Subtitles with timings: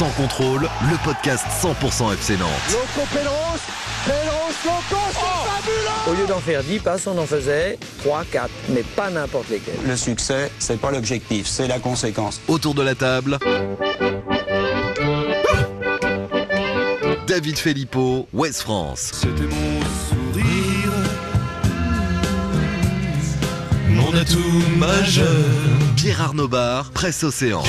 [0.00, 2.48] Sans contrôle, le podcast 100% FC Nantes.
[2.70, 3.60] Loco Pedros,
[4.06, 8.48] Pedros Loco, c'est fabuleux Au lieu d'en faire 10 passes, on en faisait 3, 4,
[8.70, 9.74] mais pas n'importe lesquels.
[9.86, 12.40] Le succès, c'est pas l'objectif, c'est la conséquence.
[12.48, 13.36] Autour de la table,
[17.26, 19.10] David Filippo, West France.
[19.12, 20.92] C'était mon sourire,
[23.90, 25.26] mon atout majeur.
[25.94, 27.62] Pierre Arnaud Bar, Presse Océan.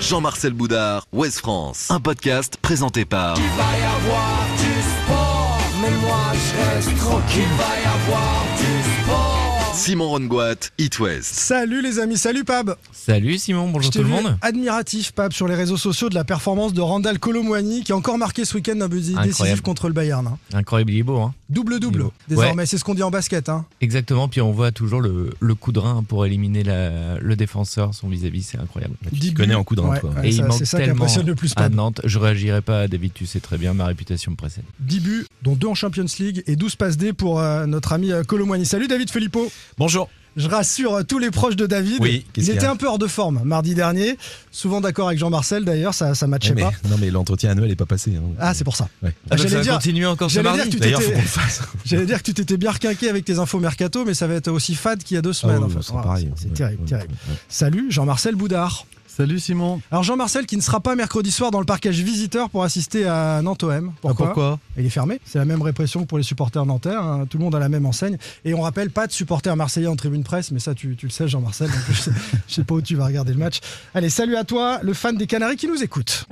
[0.00, 1.86] Jean-Marcel Boudard, West France.
[1.90, 7.42] Un podcast présenté par Il va y avoir du sport, mais moi je reste tranquille.
[7.42, 9.48] Il va y avoir du sport.
[9.74, 11.32] Simon Rongoat, It West.
[11.34, 14.36] Salut les amis, salut Pab Salut Simon, bonjour tout le monde.
[14.42, 18.18] admiratif Pab sur les réseaux sociaux de la performance de Randall Colomwani qui a encore
[18.18, 20.26] marqué ce week-end un but décisif contre le Bayern.
[20.26, 20.38] hein.
[20.52, 22.10] Incroyable, il est beau, hein Double-double, Ouais.
[22.28, 23.48] désormais, c'est ce qu'on dit en basket.
[23.48, 23.64] Hein.
[23.80, 27.94] Exactement, puis on voit toujours le, le coup de rein pour éliminer la- le défenseur,
[27.94, 28.94] son vis-à-vis, c'est incroyable.
[29.12, 29.54] Dix connais buts.
[29.54, 30.10] en coup de rein, Ouais, toi.
[30.10, 31.68] ouais, Et ça- il manque c'est ça qui tellement impressionne le plus à.
[31.68, 32.00] Nantes.
[32.04, 34.64] Je réagirais pas, David, tu sais très bien, ma réputation me précède.
[34.80, 38.12] 10 buts, dont 2 en Champions League et 12 passes D pour euh, notre ami
[38.12, 38.64] euh, Colomwani.
[38.66, 40.08] Salut David Filippo Bonjour.
[40.36, 41.98] Je rassure tous les proches de David.
[42.00, 44.16] Oui, qu'est-ce il était un peu hors de forme mardi dernier.
[44.50, 46.72] Souvent d'accord avec Jean-Marcel d'ailleurs, ça, ça matchait mais, pas.
[46.88, 48.12] non mais l'entretien annuel n'est pas passé.
[48.16, 48.22] hein.
[48.38, 48.88] Ah, c'est pour ça.
[49.02, 49.12] Ouais.
[49.30, 50.70] Ah, j'allais dire- continuer encore ce mardi.
[51.84, 54.48] J'allais dire que tu t'étais bien requinqué avec tes infos mercato, mais ça va être
[54.48, 55.60] aussi fade qu'il y a deux semaines.
[55.62, 56.26] Ah en fait.
[56.36, 57.12] c'est terrible, ouais, terrible.
[57.28, 57.34] ouais.
[57.48, 58.86] Salut, Jean-Marcel Boudard.
[59.14, 59.82] Salut Simon.
[59.90, 63.42] Alors Jean-Marcel qui ne sera pas mercredi soir dans le parcage visiteur pour assister à
[63.42, 63.92] Nantes OM.
[64.00, 65.20] Pourquoi, Ah, pourquoi Il est fermé.
[65.26, 66.94] C'est la même répression que pour les supporters nantais.
[66.94, 67.26] hein.
[67.28, 68.16] Tout le monde a la même enseigne.
[68.46, 71.12] Et on rappelle pas de supporters marseillais en tribune presse, mais ça tu, tu le
[71.12, 71.68] sais Jean-Marcel.
[71.68, 72.10] donc je, sais,
[72.48, 73.58] je sais pas où tu vas regarder le match.
[73.94, 76.24] Allez, salut à toi, le fan des Canaries qui nous écoute.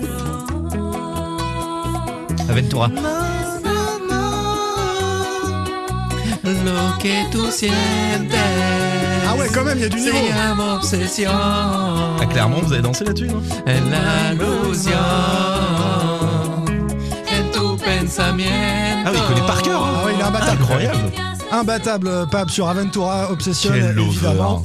[2.48, 2.88] Aventura.
[6.42, 8.79] Lo que tu sientes.
[9.32, 10.16] Ah ouais, quand même, il y a du niveau.
[10.16, 11.30] Se llama obsesión.
[12.20, 13.40] À Clermont, vous avez dansé là-dessus, non?
[19.06, 19.82] Ah oui, il connaît par cœur.
[19.84, 19.90] hein.
[20.02, 20.62] Ah ouais, il est imbattable.
[20.62, 20.98] Incroyable.
[21.52, 24.10] Imbattable, Pab sur Aventura, Obsession, Quel lover.
[24.10, 24.62] évidemment.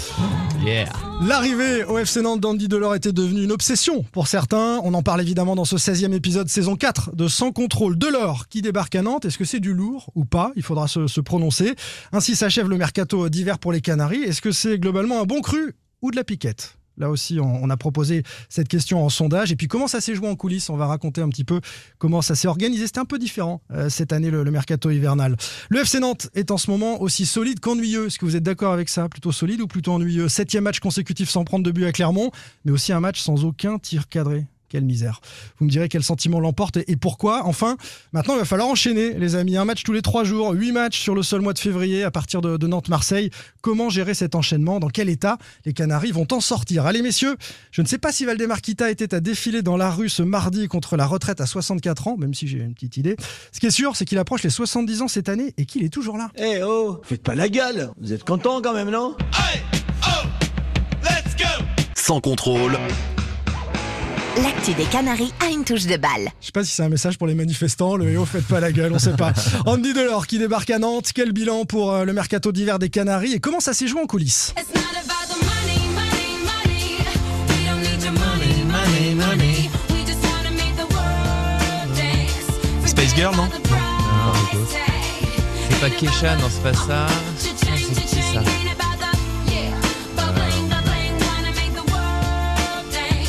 [0.65, 0.85] Yeah.
[1.21, 4.81] L'arrivée au FC Nantes d'Andy Delors était devenue une obsession pour certains.
[4.83, 7.97] On en parle évidemment dans ce 16e épisode saison 4 de Sans contrôle.
[7.97, 10.51] Delors qui débarque à Nantes, est-ce que c'est du lourd ou pas?
[10.55, 11.75] Il faudra se, se prononcer.
[12.11, 14.23] Ainsi s'achève le mercato d'hiver pour les Canaries.
[14.23, 16.77] Est-ce que c'est globalement un bon cru ou de la piquette?
[16.97, 19.51] Là aussi, on, a proposé cette question en sondage.
[19.51, 20.69] Et puis, comment ça s'est joué en coulisses?
[20.69, 21.59] On va raconter un petit peu
[21.97, 22.85] comment ça s'est organisé.
[22.87, 25.35] C'était un peu différent euh, cette année, le mercato hivernal.
[25.69, 28.07] Le FC Nantes est en ce moment aussi solide qu'ennuyeux.
[28.07, 29.09] Est-ce que vous êtes d'accord avec ça?
[29.09, 30.29] Plutôt solide ou plutôt ennuyeux?
[30.29, 32.31] Septième match consécutif sans prendre de but à Clermont,
[32.63, 34.45] mais aussi un match sans aucun tir cadré.
[34.69, 35.21] Quelle misère.
[35.59, 37.45] Vous me direz quel sentiment l'emporte et et pourquoi.
[37.45, 37.77] Enfin,
[38.13, 39.57] maintenant, il va falloir enchaîner, les amis.
[39.57, 42.11] Un match tous les trois jours, huit matchs sur le seul mois de février à
[42.11, 43.31] partir de, de Nantes-Marseille.
[43.61, 44.79] Comment gérer cet enchaînement?
[44.79, 46.85] Dans quel état les Canaries vont en sortir?
[46.85, 47.35] Allez, messieurs,
[47.71, 50.67] je ne sais pas si Valdemar Kita était à défiler dans la rue ce mardi
[50.67, 53.17] contre la retraite à 64 ans, même si j'ai une petite idée.
[53.51, 55.89] Ce qui est sûr, c'est qu'il approche les 70 ans cette année et qu'il est
[55.89, 56.31] toujours là.
[56.37, 57.91] Eh oh, faites pas la gueule.
[57.99, 59.17] Vous êtes content quand même, non?
[61.95, 62.77] Sans contrôle,
[64.41, 66.29] L'actu des Canaries a une touche de balle.
[66.41, 68.71] Je sais pas si c'est un message pour les manifestants, le héros faites pas la
[68.71, 69.31] gueule, on sait pas.
[69.65, 73.33] Andy Delors qui débarque à Nantes, quel bilan pour euh, le mercato d'hiver des Canaries
[73.33, 74.53] et comment ça s'est joué en coulisses?
[82.85, 83.47] Space Girl, non?
[85.69, 87.07] C'est pas Kesha, non, c'est pas ça?
[87.37, 88.41] C'est qui ça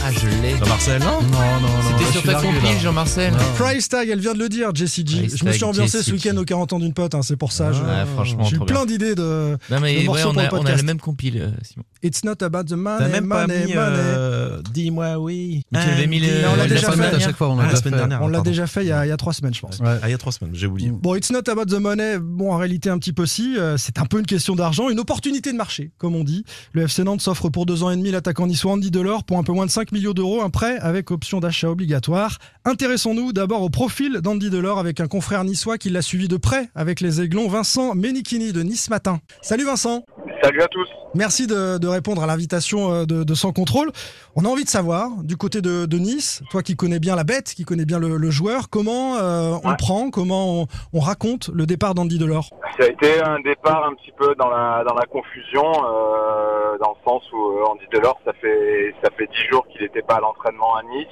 [0.08, 1.68] Ah, je Jean-Marcel, non Non, non, non.
[1.98, 2.78] C'était sur compile, là.
[2.80, 5.18] Jean-Marcel Price tag, elle vient de le dire, Jessie G.
[5.22, 6.38] Price Je me suis ambiancé ce week-end G.
[6.38, 7.72] au 40 ans d'une pote, hein, c'est pour ça.
[8.14, 9.56] franchement, J'ai eu plein d'idées de.
[9.70, 10.78] Non, mais on pour le a, on a podcast.
[10.78, 11.84] le même compile, euh, Simon.
[12.02, 13.74] It's not about the T'as money, même pas money, mis.
[13.74, 13.76] money.
[13.78, 15.62] euh, Dis-moi oui.
[15.72, 17.16] Mais tu l'avais mis le- Mais on l'a la déjà semaine fait.
[17.16, 17.90] à chaque fois, on Ah, l'a la déjà fait.
[17.90, 18.22] dernière.
[18.22, 18.50] On l'a pardon.
[18.50, 19.80] déjà fait il y, a, trois semaines, je pense.
[19.84, 20.90] Ah, il y a trois semaines, j'ai oublié.
[20.92, 22.18] Bon, it's not about the money.
[22.20, 23.56] Bon, en réalité, un petit peu si.
[23.58, 26.44] euh, c'est un peu une question d'argent, une opportunité de marché, comme on dit.
[26.72, 29.42] Le FC Nantes s'offre pour deux ans et demi l'attaquant niçois Andy Delors pour un
[29.42, 32.38] peu moins de 5 millions d'euros, un prêt avec option d'achat obligatoire.
[32.64, 36.68] Intéressons-nous d'abord au profil d'Andy Delors avec un confrère niçois qui l'a suivi de près
[36.74, 39.20] avec les Aiglons, Vincent Menichini de Nice Matin.
[39.42, 40.04] Salut Vincent
[40.46, 40.88] Salut à tous.
[41.16, 43.90] Merci de, de répondre à l'invitation euh, de, de Sans Contrôle.
[44.36, 47.24] On a envie de savoir, du côté de, de Nice, toi qui connais bien la
[47.24, 49.70] bête, qui connais bien le, le joueur, comment euh, on Ouais.
[49.72, 52.50] le prend, comment on, on raconte le départ d'Andy Delors?
[52.78, 56.90] Ça a été un départ un petit peu dans la dans la confusion, euh, dans
[56.90, 60.20] le sens où Andy Delors, ça fait ça fait dix jours qu'il n'était pas à
[60.20, 61.08] l'entraînement à Nice.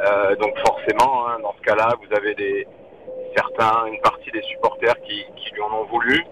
[0.00, 2.66] Euh, donc forcément, hein, dans ce cas-là, vous avez des
[3.36, 6.24] certains, une partie des supporters qui, qui lui en ont voulu,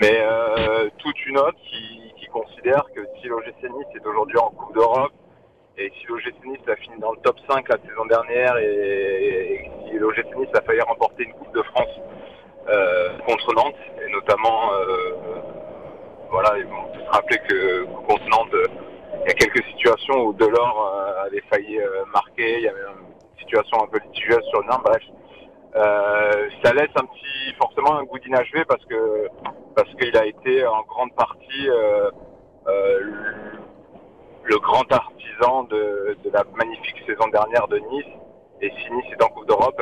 [0.00, 4.50] mais euh, toute une autre qui, qui considère que si l'OGC Nice est aujourd'hui en
[4.50, 5.12] Coupe d'Europe,
[5.78, 9.70] et si l'OGC Nice a fini dans le top 5 la saison dernière, et, et
[9.86, 12.00] si l'OGC Nice a failli remporter une Coupe de France
[12.68, 13.74] euh, contre Nantes,
[14.06, 15.14] et notamment, euh,
[16.30, 18.70] voilà, on peut se rappeler que contre Nantes,
[19.24, 22.80] il y a quelques situations où Delors euh, avait failli euh, marquer, il y avait
[22.80, 25.02] une situation un peu litigieuse sur Nantes, bref.
[25.74, 29.28] Euh, ça laisse un petit, forcément un goût d'inachevé parce que
[29.74, 32.10] parce qu'il a été en grande partie euh,
[32.66, 33.00] euh,
[34.44, 38.12] le, grand artisan de, de la magnifique saison dernière de Nice.
[38.60, 39.80] Et si Nice est en Coupe d'Europe,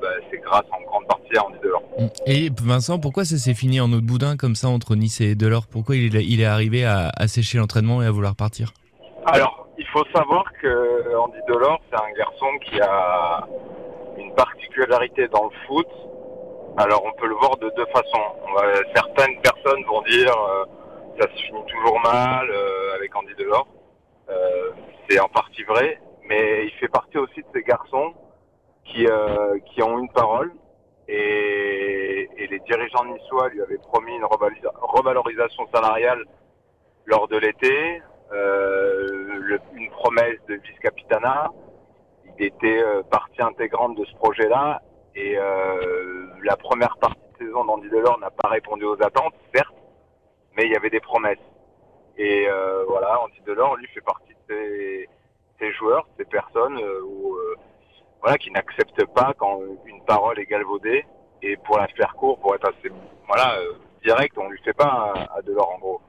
[0.00, 1.82] bah, c'est grâce en grande partie à Andy Delors.
[2.26, 5.34] Et Vincent, pourquoi ça s'est fini en eau de boudin comme ça entre Nice et
[5.34, 5.66] Delors?
[5.66, 8.72] Pourquoi il est, il est arrivé à, à sécher l'entraînement et à vouloir partir?
[9.26, 13.48] Alors, il faut savoir que Andy Delors, c'est un garçon qui a
[14.38, 15.88] particularité dans le foot.
[16.76, 18.26] Alors, on peut le voir de deux façons.
[18.94, 20.64] Certaines personnes vont dire euh,
[21.20, 23.66] ça se finit toujours mal euh, avec Andy Delors.
[24.30, 24.70] Euh,
[25.08, 28.14] c'est en partie vrai, mais il fait partie aussi de ces garçons
[28.84, 30.52] qui, euh, qui ont une parole.
[31.08, 36.24] Et, les dirigeants niçois lui avaient promis une revalorisation salariale
[37.04, 38.00] lors de l'été,
[39.74, 41.50] une promesse de vice-capitana.
[42.40, 44.80] Était euh, partie intégrante de ce projet-là.
[45.16, 49.74] Et euh, la première partie de saison d'Andy Delors n'a pas répondu aux attentes, certes,
[50.56, 51.38] mais il y avait des promesses.
[52.16, 55.08] Et euh, voilà, Andy Delors, lui, fait partie de ces,
[55.58, 56.80] ces joueurs, ces personnes
[58.20, 61.04] voilà, qui n'acceptent pas quand une parole est galvaudée.
[61.42, 62.92] Et pour la faire court, pour être assez
[63.26, 63.56] voilà,
[64.04, 66.00] direct, on lui fait pas à, à Delors en gros.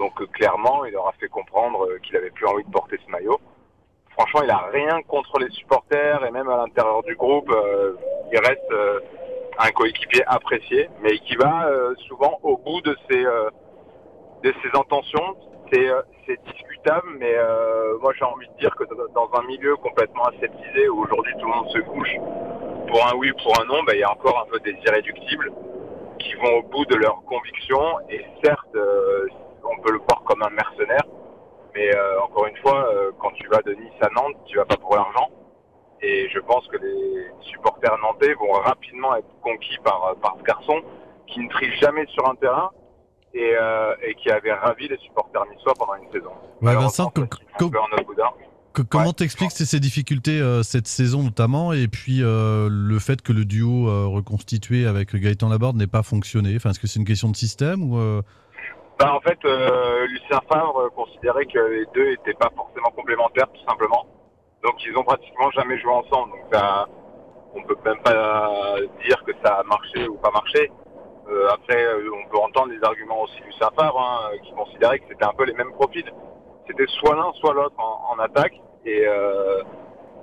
[0.00, 3.38] Donc clairement, il leur a fait comprendre qu'il avait plus envie de porter ce maillot.
[4.20, 7.94] Franchement, il a rien contre les supporters et même à l'intérieur du groupe, euh,
[8.30, 9.00] il reste euh,
[9.58, 15.36] un coéquipier apprécié, mais qui va euh, souvent au bout de ses de ses intentions.
[15.72, 17.34] C'est discutable, mais
[18.02, 18.84] moi j'ai envie de dire que
[19.14, 22.14] dans un milieu complètement aseptisé où aujourd'hui tout le monde se couche
[22.88, 24.76] pour un oui ou pour un non, ben, il y a encore un peu des
[24.84, 25.50] irréductibles
[26.18, 28.00] qui vont au bout de leurs convictions.
[28.10, 31.04] Et certes, on peut le voir comme un mercenaire,
[31.74, 34.64] mais euh, encore une fois, euh, quand tu vas de Nice à Nantes, tu vas
[34.64, 35.28] pas pour l'argent.
[36.02, 40.80] Et je pense que les supporters nantais vont rapidement être conquis par, par ce garçon
[41.26, 42.70] qui ne triche jamais sur un terrain
[43.34, 46.32] et, euh, et qui avait ravi les supporters niçois pendant une saison.
[46.62, 47.28] Ouais, Vincent, autre
[48.06, 48.24] boudin.
[48.72, 49.12] Que- comment Ouais.
[49.12, 53.44] t'expliques ces, ces difficultés euh, cette saison notamment et puis euh, le fait que le
[53.44, 56.54] duo euh, reconstitué avec Gaëtan Laborde n'ait pas fonctionné?
[56.56, 58.22] Enfin, Est-ce que c'est une question de système ou euh,
[59.00, 63.64] Bah, en fait, euh, Lucien Favre considérait que les deux n'étaient pas forcément complémentaires, tout
[63.66, 64.04] simplement.
[64.62, 66.32] Donc, ils ont pratiquement jamais joué ensemble.
[66.32, 66.86] Donc, ça,
[67.54, 70.70] on peut même pas dire que ça a marché ou pas marché.
[71.30, 75.06] Euh, après, euh, on peut entendre les arguments aussi Lucien Favre, hein, qui considérait que
[75.08, 76.12] c'était un peu les mêmes profils.
[76.66, 78.60] C'était soit l'un, soit l'autre en, attaque.
[78.84, 79.62] Et, euh,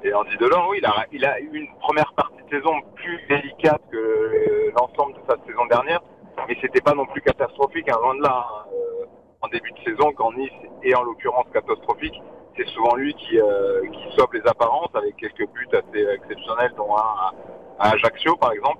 [0.04, 3.98] et Andy Delors, oui, il a, eu une première partie de saison plus délicate que
[3.98, 6.02] euh, l'ensemble de sa saison dernière
[6.48, 8.48] mais c'était pas non plus catastrophique, hein, loin de là.
[8.50, 8.66] hein.
[8.74, 9.06] Euh,
[9.42, 10.52] en début de saison, quand Nice
[10.84, 12.20] est en l'occurrence catastrophique,
[12.58, 13.82] c'est souvent lui qui, euh,
[14.18, 17.32] sauve les apparences avec quelques buts assez exceptionnels, dont un à,
[17.80, 18.80] à Ajaccio par exemple.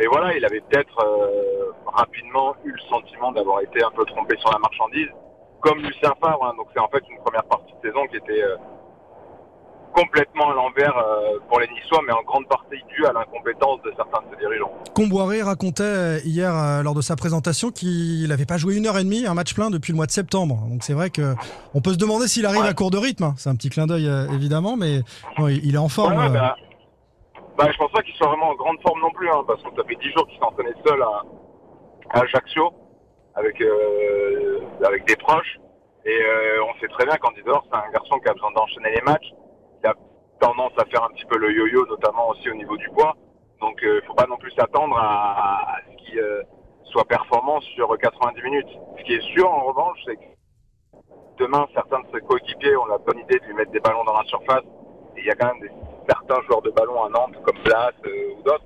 [0.00, 4.36] Et voilà, il avait peut-être euh, rapidement eu le sentiment d'avoir été un peu trompé
[4.38, 5.08] sur la marchandise,
[5.60, 6.44] comme Lucien Favre.
[6.44, 6.54] hein.
[6.56, 8.56] donc c'est en fait une première partie de saison qui était euh,
[9.98, 13.92] complètement à l'envers euh, pour les Niçois, mais en grande partie due à l'incompétence de
[13.96, 14.72] certains de ses dirigeants.
[14.94, 18.98] Comboiré racontait euh, hier euh, lors de sa présentation qu'il n'avait pas joué une heure
[18.98, 20.56] et demie, un match plein depuis le mois de septembre.
[20.70, 21.34] Donc c'est vrai que
[21.74, 22.68] on peut se demander s'il arrive Ouais.
[22.68, 23.24] à court de rythme.
[23.24, 23.34] hein.
[23.36, 25.00] C'est un petit clin d'œil évidemment, mais
[25.38, 26.16] il est en forme.
[26.16, 26.54] Ouais, bah,
[27.56, 29.68] bah, je pense pas qu'il soit vraiment en grande forme non plus, hein, parce que
[29.76, 31.22] ça fait 10 jours qu'il s'entraînait seul à,
[32.10, 32.72] à Ajaccio,
[33.34, 35.58] avec, euh, avec des proches.
[36.04, 38.90] Et euh, on sait très bien qu'Andy Delors, c'est un garçon qui a besoin d'enchaîner
[38.94, 39.26] les matchs.
[40.40, 43.16] Tendance à faire un petit peu le yo-yo, notamment aussi au niveau du poids.
[43.60, 46.42] Donc il faut pas non plus s'attendre à, à ce qu'il euh,
[46.84, 48.68] soit performant sur 90 minutes.
[48.98, 51.02] Ce qui est sûr, en revanche, c'est que
[51.38, 54.16] demain, certains de ses coéquipiers ont la bonne idée de lui mettre des ballons dans
[54.16, 54.64] la surface.
[55.16, 55.70] Et il y a quand même des,
[56.08, 58.64] certains joueurs de ballon à Nantes, comme Blas euh, ou d'autres.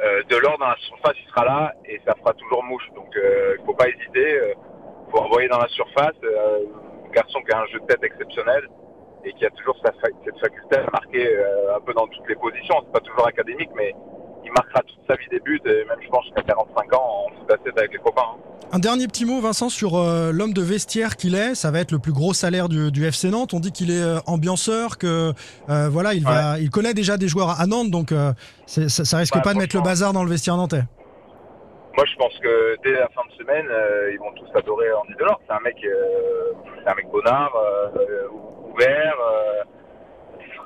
[0.00, 2.88] Euh, de l'or dans la surface, il sera là et ça fera toujours mouche.
[2.94, 4.54] Donc euh, il faut pas hésiter.
[4.54, 6.14] Il faut envoyer dans la surface.
[6.24, 6.66] Euh,
[7.06, 8.68] un garçon qui a un jeu de tête exceptionnel
[9.24, 12.36] et qui a toujours sa cette faculté à marquer euh, un peu dans toutes les
[12.36, 12.76] positions.
[12.84, 13.94] C'est pas toujours académique, mais
[14.44, 17.50] il marquera toute sa vie des buts et même je pense jusqu'à 45 ans foot
[17.52, 18.22] à sept avec les copains.
[18.22, 18.36] hein.
[18.70, 21.54] Un dernier petit mot, Vincent, sur euh, l'homme de vestiaire qu'il est.
[21.54, 23.54] Ça va être le plus gros salaire du, du FC Nantes.
[23.54, 25.32] On dit qu'il est euh, ambianceur, que
[25.66, 28.12] voilà, il va, il connaît déjà des joueurs à Nantes, donc
[28.66, 30.82] ça, ça risque Bah, pas de mettre le bazar dans le vestiaire nantais.
[31.96, 33.66] moi, je pense que dès la fin de semaine,
[34.12, 35.40] ils vont tous adorer Andy Delors.
[35.46, 37.52] C'est un mec, c'est un mec bonnard,
[38.86, 39.62] euh,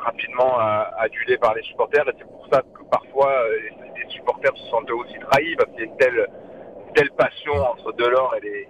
[0.05, 0.59] rapidement
[0.99, 2.05] adulé par les supporters.
[2.19, 3.59] C'est pour ça que parfois euh,
[3.97, 6.29] les, supporters se sentent aussi trahis parce qu'il y a une telle,
[6.95, 8.69] telle passion entre Delors et les,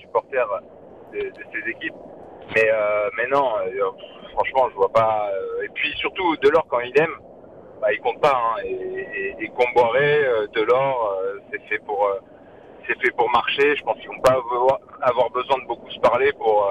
[0.00, 0.48] supporters
[1.12, 1.94] de, de ces équipes.
[2.54, 3.90] Mais, euh, non, euh,
[4.32, 5.30] franchement, je vois pas.
[5.64, 7.14] et puis surtout, Delors quand il aime,
[7.80, 8.34] bah, il compte pas.
[8.34, 8.62] Hein.
[8.64, 9.50] Et, et, et
[10.54, 11.18] Delors,
[11.50, 12.10] c'est fait pour,
[12.86, 13.76] c'est fait pour marcher.
[13.76, 14.36] Je pense qu'ils vont pas
[15.02, 16.70] avoir, besoin de beaucoup se parler pour,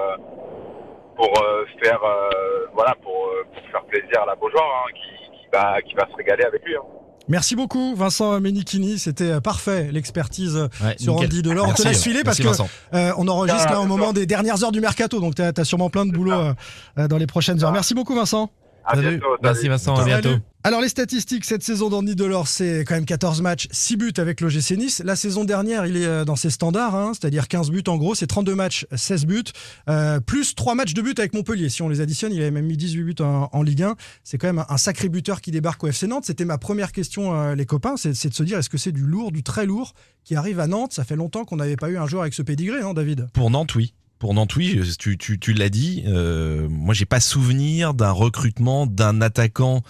[1.18, 5.40] pour euh, faire, euh, voilà, pour, euh, pour faire plaisir à la Beaujoire, hein, qui,
[5.42, 6.76] qui va, qui va se régaler avec lui.
[6.76, 6.82] Hein.
[7.30, 8.98] Merci beaucoup, Vincent Menichini.
[9.00, 11.28] C'était euh, parfait, l'expertise Ouais, sur nickel.
[11.28, 11.68] Andy Delors.
[11.68, 12.70] On te laisse filer parce merci, que Vincent.
[12.94, 15.20] euh, on enregistre Ah, là au moment des dernières heures du mercato.
[15.20, 16.54] Donc, tu as, sûrement plein de boulot euh,
[17.00, 17.74] euh, dans les prochaines heures.
[17.74, 18.50] Merci beaucoup, Vincent.
[18.88, 19.10] À Salut.
[19.10, 19.26] bientôt.
[19.44, 19.70] Merci salut.
[19.70, 20.30] Vincent, à bientôt.
[20.30, 20.42] Salut.
[20.64, 24.42] Alors les statistiques cette saison d'Andy Delors, c'est quand même 14 matchs, 6 buts avec
[24.42, 25.02] l'OGC Nice.
[25.06, 28.16] La saison dernière, il est euh, dans ses standards, hein, c'est-à-dire 15 buts en gros,
[28.16, 29.44] c'est 32 matchs, 16 buts,
[29.90, 31.70] euh, plus 3 matchs de but avec Montpellier.
[31.70, 33.96] Si on les additionne, il avait même mis 18 buts en, en Ligue 1.
[34.24, 36.26] C'est quand même un sacré buteur qui débarque au FC Nantes.
[36.26, 38.92] C'était ma première question, euh, les copains, c'est c'est de se dire est-ce que c'est
[38.92, 39.94] du lourd, du très lourd
[40.26, 40.92] qui arrive à Nantes?
[40.92, 43.52] Ça fait longtemps qu'on n'avait pas eu un joueur avec ce pédigré, hein, David Pour
[43.52, 43.94] Nantes, oui.
[44.20, 46.04] Pour Nantes, oui, tu, tu, tu l'as dit.
[46.08, 49.84] Euh, moi, j'ai pas souvenir d'un recrutement d'un attaquant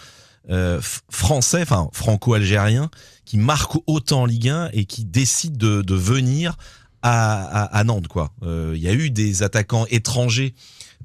[0.50, 2.90] euh, français, enfin franco-algérien,
[3.26, 6.58] qui marque autant en Ligue 1 et qui décide de, de venir
[7.02, 8.08] à, à, à Nantes.
[8.44, 10.54] Euh, Il y a eu des attaquants étrangers.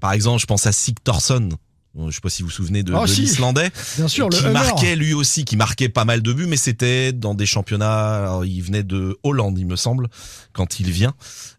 [0.01, 1.51] Par exemple, je pense à Sigtorsson.
[1.95, 3.21] Je sais pas si vous vous souvenez de, Oh, de si.
[3.23, 6.57] l'Islandais Bien sûr, le qui marquait lui aussi, qui marquait pas mal de buts, mais
[6.57, 8.17] c'était dans des championnats.
[8.23, 10.09] alors, il venait de Hollande, il me semble,
[10.55, 11.13] quand il vient.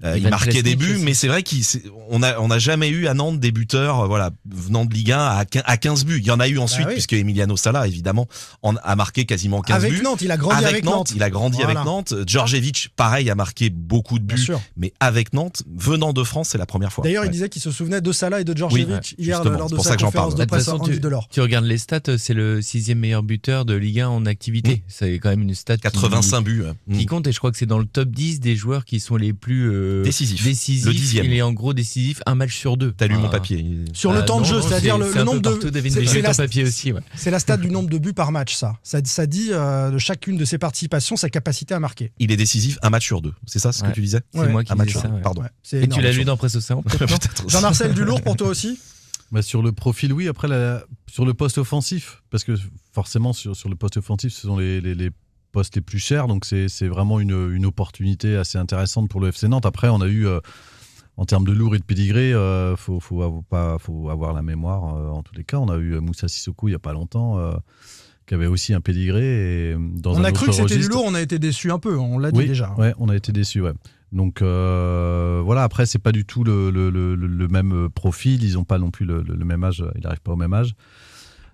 [0.04, 1.04] Euh, il marquait des buts, aussi.
[1.04, 4.32] mais c'est vrai qu'on a on a jamais eu à Nantes des buteurs, euh, voilà,
[4.50, 6.18] venant de Ligue 1 à, quin- à 15 buts.
[6.20, 6.94] Il y en a eu ensuite, Bah oui.
[6.96, 8.28] puisque Emiliano Sala, évidemment,
[8.64, 10.02] en, a marqué quasiment 15 Avec buts.
[10.04, 11.72] Nantes, il a grandi avec, Nantes, il a grandi Voilà.
[11.82, 12.14] avec Nantes.
[12.26, 14.62] Djordjevic, pareil, a marqué beaucoup de Bien buts, sûr.
[14.78, 17.04] mais avec Nantes, venant de France, c'est la première fois.
[17.04, 17.28] D'ailleurs, Ouais.
[17.30, 18.88] il disait qu'il se souvenait de Salah et de Djordjevic
[19.18, 20.34] Oui, hier justement, lors c'est de pour sa ça que j'en conférence parle.
[20.34, 21.28] de Bah, presse Andy tu, Delors.
[21.30, 24.84] tu regardes les stats, c'est le sixième meilleur buteur de Ligue 1 en activité.
[24.88, 26.64] C'est quand même une stat qui- 85 buts.
[26.64, 26.98] ouais.
[26.98, 29.16] qui compte et je crois que c'est dans le top 10 des joueurs qui sont
[29.16, 30.44] les plus euh, Décisifs.
[30.44, 30.86] décisifs.
[30.86, 31.26] Le dixième.
[31.26, 32.94] Il est en gros décisif un match sur deux.
[32.96, 33.66] T'as lu mon papier.
[33.94, 35.60] Sur le Ah, temps de jeu, c'est-à-dire c'est- le, nombre de.
[35.90, 36.92] c'est- la- ton papier aussi.
[36.92, 37.02] Ouais.
[37.16, 38.78] C'est la stat du nombre de buts par match, ça.
[38.84, 42.12] Ça, ça dit euh, de chacune de ses participations sa capacité à marquer.
[42.20, 43.34] Il est décisif un match sur deux.
[43.46, 43.90] C'est ça ce Ouais.
[43.90, 45.16] que tu disais C'est moi qui Un match disais sur ça.
[45.24, 45.44] Pardon.
[45.74, 46.84] Et tu l'as lu dans Presse Océan.
[47.48, 48.80] Jean-Marcel Dulour pour toi aussi
[49.34, 50.28] Bah, sur le profil, oui.
[50.28, 52.54] Après, la- sur le poste offensif, parce que
[52.94, 55.10] forcément, sur, sur le poste offensif, ce sont les, les- les
[55.52, 56.28] postes les plus chers.
[56.28, 59.66] Donc, c'est vraiment une, une opportunité assez intéressante pour le FC Nantes.
[59.66, 60.40] Après, on a eu, euh,
[61.18, 64.42] en termes de lourd et de pédigré, il faut, faut, avoir, pas, faut avoir la
[64.44, 64.96] mémoire.
[64.96, 66.94] euh, en tous les cas, on a eu euh, Moussa Sissoko il n'y a pas
[66.94, 67.38] longtemps.
[67.40, 67.54] euh,
[68.26, 71.04] qui avait aussi un pédigré et dans On un a cru que c'était du lourd,
[71.06, 72.74] on a été déçus un peu, on l'a dit oui, déjà.
[72.78, 73.74] Ouais, on a été déçus, ouais.
[74.14, 78.44] Donc euh, voilà, après, c'est pas du tout le, le- le- le- le même profil.
[78.44, 79.84] Ils ont pas non plus le, même âge.
[79.96, 80.76] Il n'arrive pas au même âge.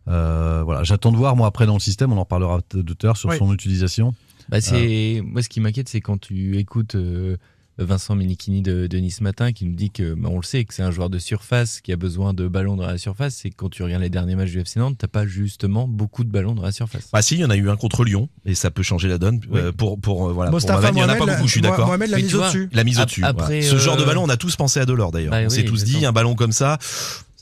[0.08, 2.98] Euh, voilà, j'attends de voir, moi, après, dans le système, on en reparlera de tout
[3.04, 3.38] à l'heure sur Oui.
[3.38, 4.14] son utilisation.
[4.50, 7.38] Bah c'est moi ce qui m'inquiète c'est quand tu écoutes euh,
[7.80, 10.74] Vincent Menichini de, de Nice Matin qui nous dit que bah, on le sait que
[10.74, 13.56] c'est un joueur de surface qui a besoin de ballons dans la surface c'est que
[13.56, 16.56] quand tu regardes les derniers matchs du FC Nantes t'as pas justement beaucoup de ballons
[16.56, 17.10] dans la surface.
[17.12, 19.18] Bah si, il y en a eu un contre Lyon et ça peut changer la
[19.18, 20.52] donne euh, pour pour euh, voilà.
[20.52, 21.88] pour Mohamed, il y en a Mohamed, pas beaucoup, je suis d'accord.
[21.88, 22.70] Mohamed l'a mise au-dessus.
[22.74, 23.22] La mise au-dessus.
[23.22, 23.62] voilà.
[23.62, 25.32] Ce genre de euh, ballon, on a tous pensé à Delors d'ailleurs.
[25.32, 26.78] Bah on s'est tous dit un ballon comme ça.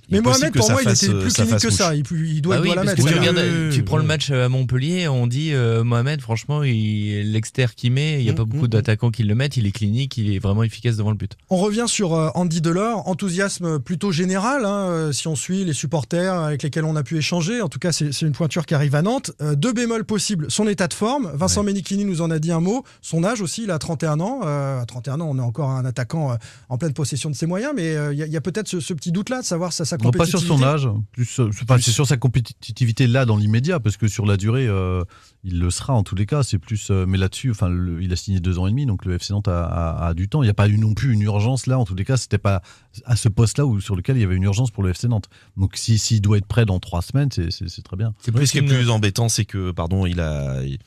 [0.09, 1.93] Mais Mohamed, pour ça moi, il était euh, plus ça clinique que ça.
[1.93, 3.05] Il, doit, Bah il oui, doit la mettre.
[3.05, 7.65] tu, regardes, tu prends le match à Montpellier, on dit euh, Mohamed, franchement, il, l'exter
[7.75, 9.71] qu'il met, il n'y a Mm, pas beaucoup mm, d'attaquants qui le mettent, il est
[9.71, 11.33] clinique, il est vraiment efficace devant le but.
[11.49, 16.33] On revient sur euh, Andy Delors, enthousiasme plutôt général, hein, si on suit les supporters
[16.33, 17.61] avec lesquels on a pu échanger.
[17.61, 19.31] En tout cas, c'est une pointure qui arrive à Nantes.
[19.41, 21.31] Euh, deux bémols possibles, son état de forme.
[21.33, 22.83] Vincent Menichini nous en a dit un mot.
[23.01, 24.41] Son âge aussi, il a 31 ans.
[24.45, 26.37] Euh, à 31 ans, on est encore un attaquant
[26.69, 29.11] en pleine possession de ses moyens, mais euh, il y a, peut-être ce, ce petit
[29.11, 32.17] doute-là de savoir sa, Non, pas sur son âge, plus, euh, enfin, c'est sur sa
[32.17, 35.03] compétitivité là dans l'immédiat, parce que sur la durée, euh,
[35.43, 36.43] il le sera en tous les cas.
[36.43, 39.05] C'est plus, euh, mais là-dessus, enfin, le- il a signé deux ans et demi, donc
[39.05, 40.41] le FC Nantes a, a- a du temps.
[40.43, 41.77] Il n'y a pas eu non plus une urgence là.
[41.79, 42.61] En tous les cas, c'était pas
[43.05, 45.29] à ce poste-là où sur lequel il y avait une urgence pour le FC Nantes.
[45.57, 48.13] Donc, si- s'il doit être prêt dans trois semaines, c'est- c'est c'est très bien.
[48.19, 50.79] C'est Oui, ce qui est plus embêtant, c'est que, pardon, il a, il-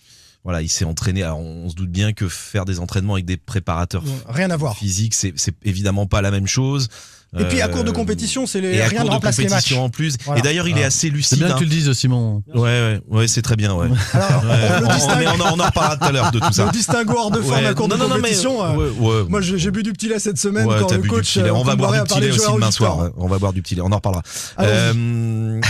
[0.42, 1.22] voilà, il s'est entraîné.
[1.22, 4.74] Alors, on se doute bien que faire des entraînements avec des préparateurs Rien à voir.
[4.76, 6.88] physiques, c'est c'est évidemment pas la même chose.
[7.38, 9.50] Et puis à Euh, cours de compétition, c'est les rien ne de remplace les matchs.
[9.52, 10.16] compétition en plus.
[10.24, 10.40] Voilà.
[10.40, 10.86] Et d'ailleurs, il est Ah.
[10.88, 11.38] assez C'est lucide.
[11.38, 11.56] bien que hein.
[11.58, 12.42] tu le dises, Simon.
[12.52, 13.86] Ouais, ouais, ouais, c'est très bien, ouais.
[14.12, 14.50] Alors, Ouais,
[14.82, 15.26] on on, distingue.
[15.36, 16.64] on en- on en reparlera tout à l'heure de tout ça.
[16.66, 18.64] Le distinguo hors de forme Ouais, à cours non, de non, non, mais- compétition.
[18.64, 19.24] euh, ouais, ouais.
[19.28, 21.36] Moi, j'ai j'ai bu du petit lait cette semaine Ouais, quand le coach.
[21.36, 23.10] euh, On va boire du petit lait aussi demain soir.
[23.16, 23.82] On va boire du petit lait.
[23.82, 24.22] On en reparlera.
[24.58, 24.92] Euh,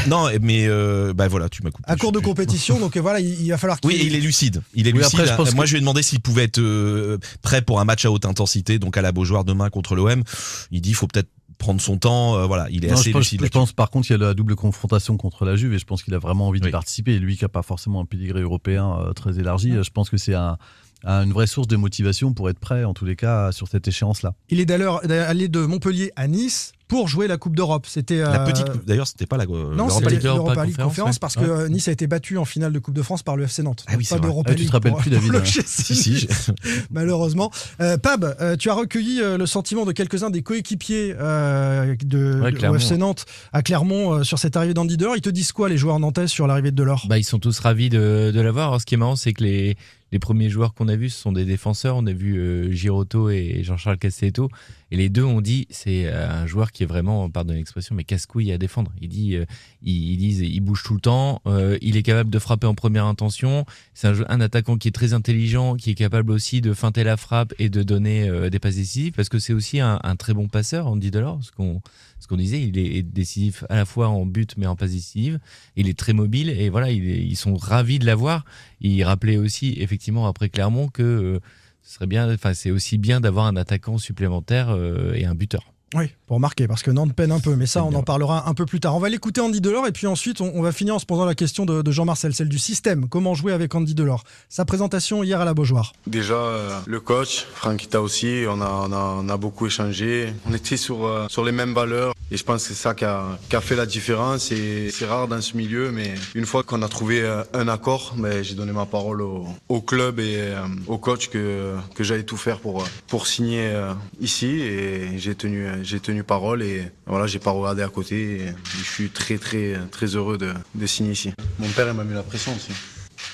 [0.06, 1.90] non, mais euh, bah voilà, tu m'as coupé.
[1.90, 3.88] À cours de compétition, donc euh, voilà, il, va falloir qu'il.
[3.90, 4.62] Oui, il est lucide.
[4.74, 5.20] Il est lucide.
[5.54, 8.24] Moi, je lui ai demandé s'il pouvait être euh, prêt pour un match à haute
[8.24, 10.22] intensité, donc à la Beaujoire demain contre l'OM.
[10.70, 11.28] Il dit, il faut peut-être
[11.60, 12.36] prendre son temps.
[12.36, 13.40] euh, voilà, il est Non, assez je, pense, lucide.
[13.44, 15.84] je pense, par contre il y a la double confrontation contre la Juve et je
[15.84, 16.66] pense qu'il a vraiment envie Oui.
[16.66, 17.14] d'y participer.
[17.14, 20.10] Et lui qui n'a pas forcément un pédigré européen euh, très élargi, euh, je pense
[20.10, 20.58] que c'est un,
[21.04, 23.86] un- une vraie source de motivation pour être prêt en tous les cas sur cette
[23.86, 24.34] échéance-là.
[24.48, 27.86] Il est d'ailleurs allé de Montpellier à Nice pour jouer la Coupe d'Europe.
[27.88, 28.66] C'était La euh, petite.
[28.84, 29.44] D'ailleurs, c'était pas la.
[29.44, 30.76] euh, Non, c'est l'Europa League.
[30.76, 31.18] Conférence, ouais.
[31.20, 31.48] parce que Ouais.
[31.48, 33.84] euh, Nice a été battu en finale de Coupe de France par le FC Nantes.
[33.86, 34.26] Ah oui, c'est pas vrai.
[34.28, 35.42] d'Europa Ah, tu te rappelles pour- plus, David, hein.
[35.44, 36.28] Si, si.
[36.90, 37.50] malheureusement.
[37.80, 42.40] Euh, Pab, euh, tu as recueilli euh, le sentiment de quelques-uns des coéquipiers euh, de,
[42.42, 42.76] Ouais, de- Clermont.
[42.76, 45.16] au FC Nantes à Clermont euh, sur cette arrivée d'Andy Delors.
[45.16, 47.06] Ils te disent quoi, les joueurs nantais, sur l'arrivée de Delors?
[47.08, 48.80] Bah, ils sont tous ravis de, de l'avoir.
[48.80, 49.76] Ce qui est marrant, c'est que les,
[50.12, 51.96] les premiers joueurs qu'on a vus, ce sont des défenseurs.
[51.96, 54.48] On a vu euh, Giroto et Jean-Charles Castelletto.
[54.90, 58.04] Et les deux ont dit, c'est euh, un joueur qui est vraiment, pardon l'expression, mais
[58.04, 58.92] casse-couille à défendre.
[59.00, 59.44] Il dit, euh,
[59.82, 61.40] ils disent, il bouge tout le temps.
[61.46, 63.64] euh, il est capable de frapper en première intention.
[63.94, 67.16] C'est un, un attaquant qui est très intelligent, qui est capable aussi de feinter la
[67.16, 69.12] frappe et de donner euh, des passes décisives.
[69.12, 71.38] Parce que c'est aussi un, un très bon passeur, Andy Delors.
[71.42, 71.80] Ce qu'on
[72.18, 75.38] ce qu'on disait, il est décisif à la fois en but mais en passe décisive.
[75.76, 78.44] Il est très mobile et voilà, il est- ils sont ravis de l'avoir.
[78.82, 81.40] Il rappelait aussi effectivement après Clermont que euh,
[81.82, 85.64] ce serait bien, enfin c'est aussi bien d'avoir un attaquant supplémentaire euh, et un buteur.
[85.96, 88.54] Oui, pour marquer, parce que Nantes peine un peu, mais ça, on en parlera un
[88.54, 88.94] peu plus tard.
[88.94, 91.24] On va l'écouter Andy Delors, et puis ensuite, on, on va finir en se posant
[91.24, 93.08] la question de, de Jean-Marcel, celle du système.
[93.08, 94.22] Comment jouer avec Andy Delors?
[94.48, 95.92] Sa présentation hier à la Beaujoire.
[96.06, 100.32] Déjà, euh, le coach, Franquita aussi, on a, on, a, on a beaucoup échangé.
[100.48, 103.04] On était sur, euh, sur les mêmes valeurs et je pense que c'est ça qui
[103.04, 104.52] a, qui a fait la différence.
[104.52, 108.14] Et c'est rare dans ce milieu, mais une fois qu'on a trouvé euh, un accord,
[108.16, 112.22] ben, j'ai donné ma parole au, au club et euh, au coach que, que j'allais
[112.24, 117.26] tout faire pour, pour signer euh, ici et j'ai tenu, j'ai tenu parole et voilà,
[117.26, 121.12] j'ai pas regardé à côté et je suis très très très heureux de, de signer
[121.12, 121.32] ici.
[121.58, 122.70] Mon père il m'a mis la pression aussi.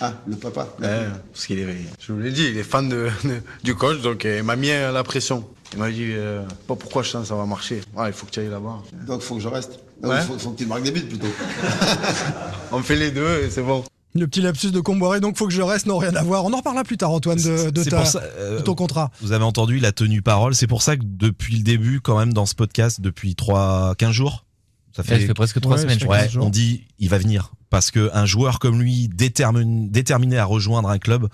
[0.01, 0.89] Ah, le papa Ouais,
[1.33, 4.25] parce qu'il est, je vous l'ai dit, il est fan de, de- du coach, donc
[4.25, 5.49] il m'a mis la pression.
[5.77, 7.83] Il m'a dit, euh, pas pourquoi je sens que ça va marcher.
[7.95, 8.83] Ouais, il faut que tu ailles là-bas.
[9.07, 9.79] Donc, faut que je reste.
[10.03, 10.21] Il Ouais.
[10.23, 11.27] faut, faut que tu marques des buts plutôt.
[12.73, 13.85] On fait les deux et c'est bon.
[14.15, 16.45] Le petit lapsus de Comboiré, donc faut que je reste, non, rien à voir.
[16.47, 18.75] On en reparlera plus tard, Antoine, de, de C'est ta- pour ça, euh, de ton
[18.75, 19.11] contrat.
[19.21, 20.55] Vous avez entendu, il a tenu parole.
[20.55, 24.13] C'est pour ça que depuis le début, quand même, dans ce podcast, depuis 3, 15
[24.13, 24.47] jours,
[24.97, 25.99] ça fait presque trois Ouais, semaines.
[26.01, 26.19] je crois.
[26.41, 30.99] On dit il va venir parce que un joueur comme lui déterminé à rejoindre un
[30.99, 31.29] club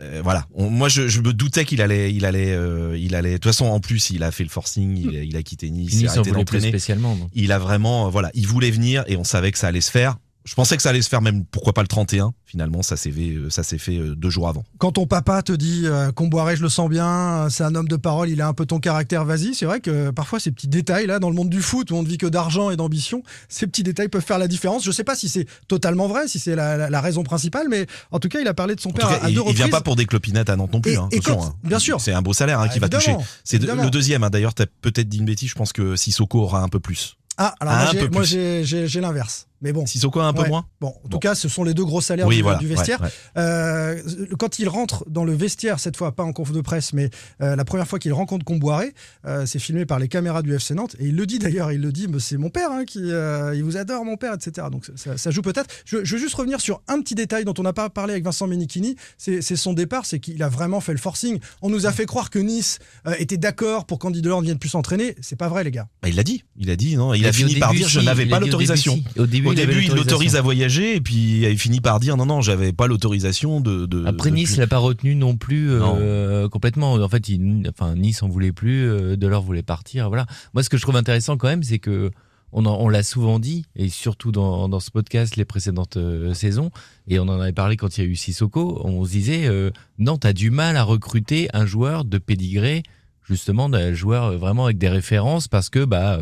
[0.00, 3.32] euh, voilà On- moi je, je me doutais qu'il allait il allait euh, il allait
[3.32, 5.70] de toute façon en plus il a fait le forcing il, a- il a quitté
[5.70, 7.14] Nice il a arrêté d'entraîner spécialement.
[7.16, 7.28] donc.
[7.34, 9.90] il a vraiment euh, voilà il voulait venir et on savait que ça allait se
[9.90, 12.96] faire je pensais que ça allait se faire même pourquoi pas le 31 finalement ça
[12.96, 15.82] s'est fait euh, ça s'est fait euh, deux jours avant Quand ton papa te dit
[15.86, 18.52] euh, Comboiré, je le sens bien, euh, c'est un homme de parole, il a un
[18.52, 19.54] peu ton caractère, vas-y.
[19.54, 22.02] C'est vrai que parfois ces petits détails là, dans le monde du foot où on
[22.02, 24.84] ne vit que d'argent et d'ambition, ces petits détails peuvent faire la différence.
[24.84, 27.86] Je sais pas si c'est totalement vrai, si c'est la, la- la raison principale, mais
[28.10, 29.64] en tout cas, il a parlé de son en père à, il, deux il vient
[29.66, 29.70] reprises.
[29.70, 31.54] pas pour des clopinettes à Nantes non plus Et- hein, et attention, quand- hein.
[31.64, 32.00] bien sûr.
[32.00, 34.54] c'est un beau salaire hein, Ah, qui va toucher c'est de- le deuxième hein, d'ailleurs
[34.54, 37.74] t'as peut-être dit une bêtise je pense que Sissoko aura un peu plus Ah, alors
[37.74, 38.62] Un moi, j'ai
[39.00, 39.48] l'inverse.
[39.64, 39.86] Mais bon.
[39.86, 40.48] Sissoko a un peu Ouais.
[40.48, 42.68] moins Bon, en tout cas, ce sont les deux gros salaires Oui, du, voilà, du
[42.68, 43.00] ouais, vestiaire.
[43.00, 43.08] ouais.
[43.38, 44.00] Euh,
[44.38, 47.56] quand il rentre dans le vestiaire, cette fois, pas en conf de presse, mais euh,
[47.56, 48.92] la première fois qu'il rencontre Comboiré,
[49.26, 50.96] euh, c'est filmé par les caméras du FC Nantes.
[51.00, 53.54] Et il le dit d'ailleurs, il le dit, mais c'est mon père, hein, qui, euh,
[53.54, 54.66] il vous adore, mon père, etc.
[54.70, 55.68] Donc ça, ça joue peut-être.
[55.86, 58.24] Je, je veux juste revenir sur un petit détail dont on n'a pas parlé avec
[58.24, 61.38] Vincent Menichini, c'est son départ, c'est qu'il a vraiment fait le forcing.
[61.62, 64.58] On nous a fait croire que Nice euh, était d'accord pour qu'Andy Delors ne vienne
[64.58, 65.14] plus s'entraîner.
[65.22, 65.88] C'est pas vrai, les gars.
[66.02, 67.88] Bah, il l'a dit, il a dit, non, il, Il a, a fini par dire
[67.88, 69.02] je n'avais pas l'autorisation.
[69.16, 72.26] Au début, Au début, il l'autorise à voyager et puis il finit par dire non,
[72.26, 74.04] non, j'avais pas l'autorisation de, de.
[74.06, 76.94] Après de- Nice l'a pas retenu non plus euh, complètement.
[76.94, 80.08] En fait, il, enfin Nice en voulait plus, euh, Delors voulait partir.
[80.08, 80.26] Voilà.
[80.52, 82.10] Moi, ce que je trouve intéressant quand même, c'est que
[82.56, 86.70] on, l'a souvent dit et surtout dans, dans ce podcast les précédentes euh, saisons
[87.08, 88.80] et on en avait parlé quand il y a eu Sissoko.
[88.84, 89.50] On se disait
[89.98, 92.84] Nantes a du mal à recruter un joueur de pédigré,
[93.24, 96.20] justement un joueur vraiment avec des références parce que bah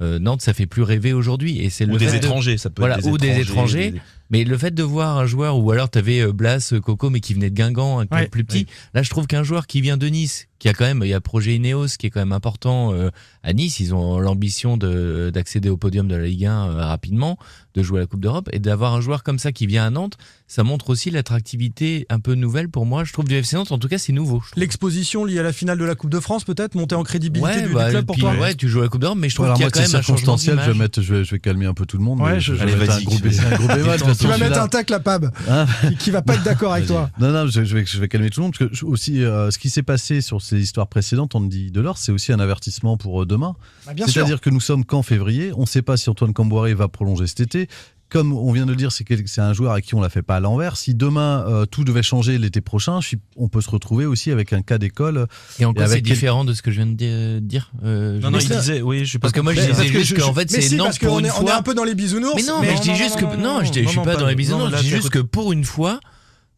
[0.00, 2.70] Nantes ça fait plus rêver aujourd'hui et c'est ou le des fait de- étrangers, ça
[2.70, 3.90] peut voilà, être des ou des étrangers, étrangers.
[3.92, 4.00] des-
[4.30, 7.20] Mais le fait de voir un joueur, ou alors t'avais euh, Blas, euh, Coco, mais
[7.20, 8.28] qui venait de Guingamp, un club Ouais.
[8.28, 8.66] plus petit.
[8.94, 11.14] Là, je trouve qu'un joueur qui vient de Nice, qui a quand même, il y
[11.14, 13.10] a projet Ineos qui est quand même important euh,
[13.42, 13.80] à Nice.
[13.80, 17.38] Ils ont l'ambition de d'accéder au podium de la Ligue 1 euh, rapidement,
[17.74, 19.90] de jouer à la Coupe d'Europe, et d'avoir un joueur comme ça qui vient à
[19.90, 23.04] Nantes, ça montre aussi l'attractivité un peu nouvelle pour moi.
[23.04, 24.42] Je trouve du FC Nantes, en tout cas, c'est nouveau.
[24.56, 27.62] L'exposition liée à la finale de la Coupe de France, peut-être, monter en crédibilité Ouais,
[27.62, 29.28] du, du bah, club pour puis, toi ouais, tu joues à la Coupe d'Europe, mais
[29.28, 31.24] je trouve qu'il y a moi, quand même un changement je vais, mettre, je, vais,
[31.24, 32.20] je vais calmer un peu tout le monde.
[32.20, 32.96] Ouais, je- je, Allez, un
[34.17, 35.66] tu- Tu vas mettre un tacle à Pab, Hein
[35.98, 37.10] qui va pas être d'accord avec toi.
[37.18, 39.22] Non, non, je, je vais, je vais calmer tout le monde parce que je- aussi,
[39.24, 42.32] euh, ce qui s'est passé sur ces histoires précédentes, on dit de l'or, c'est aussi
[42.32, 43.54] un avertissement pour euh, demain.
[43.86, 43.92] Bah.
[44.06, 47.26] C'est-à-dire que nous sommes qu'en février, on ne sait pas si Antoine Camboiré va prolonger
[47.26, 47.68] cet été.
[48.10, 50.36] Comme on vient de le dire, c'est un joueur à qui on l'a fait pas
[50.36, 50.78] à l'envers.
[50.78, 54.30] Si demain euh, tout devait changer l'été prochain, je suis- on peut se retrouver aussi
[54.30, 55.26] avec un cas d'école.
[55.58, 57.70] Et en quoi avec c'est quel- différent de ce que je viens de di- dire
[57.84, 59.22] euh, Non, non, il disait, oui, je sais pas.
[59.28, 61.18] Parce que moi, je disais juste je- qu'en fait, mais c'est si, parce pour qu'on
[61.20, 61.56] une est, on est fois.
[61.56, 62.34] un peu dans les bisounours.
[62.36, 64.34] Mais non, mais, je dis juste que non, je, dis- je suis pas dans les
[64.34, 64.70] bisounours.
[64.70, 66.00] non, je dis juste que pour une fois.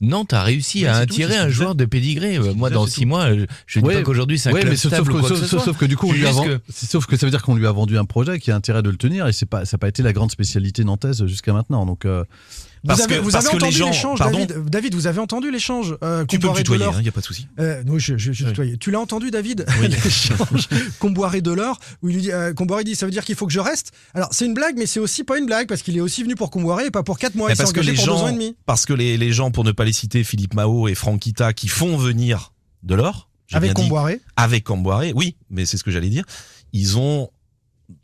[0.01, 2.39] Nantes a réussi à tout, attirer un joueur de pédigré.
[2.57, 3.09] Moi, dans six tout.
[3.09, 3.31] mois,
[3.67, 3.97] je dis Ouais.
[3.97, 5.45] pas qu'aujourd'hui c'est un Ouais, club mais sauf, stable sauf ou que, quoi que sauf-
[5.45, 5.65] ce soit.
[5.65, 7.55] sauf que du coup, on lui dis a que- sauf que ça veut dire qu'on
[7.55, 9.77] lui a vendu un projet qui a intérêt de le tenir et c'est pas, ça
[9.77, 11.85] n'a pas été la grande spécialité nantaise jusqu'à maintenant.
[11.85, 12.25] Donc, euh,
[12.83, 15.51] Vous Parce avez, que- vous parce avez que entendu l'échange, David, David, vous avez entendu
[15.51, 17.47] l'échange euh, Tu peux me Comboiré tutoyer, il n'y a pas de souci.
[17.59, 18.51] Euh, oui, je, je, je Oui.
[18.51, 18.77] tutoyais.
[18.79, 19.67] Tu l'as entendu, David?
[19.81, 19.89] Oui.
[19.89, 23.53] L'échange Comboiré Delors, où il dit, euh, Comboiré dit, ça veut dire qu'il faut que
[23.53, 23.93] je reste?
[24.15, 26.37] Alors, c'est une blague, mais c'est aussi pas une blague, parce qu'il est aussi venu
[26.37, 27.49] pour Comboiré et pas pour 4 mois.
[27.49, 28.57] Mais il s'est parce que les pour deux ans gens, et demi.
[28.65, 31.69] parce que les, les gens, pour ne pas les citer, Philippe Mao et Franquita, qui
[31.69, 34.23] font venir de l'or, Avec Comboiré.
[34.37, 36.25] avec Camboiré, oui, mais c'est ce que j'allais dire.
[36.73, 37.29] Ils ont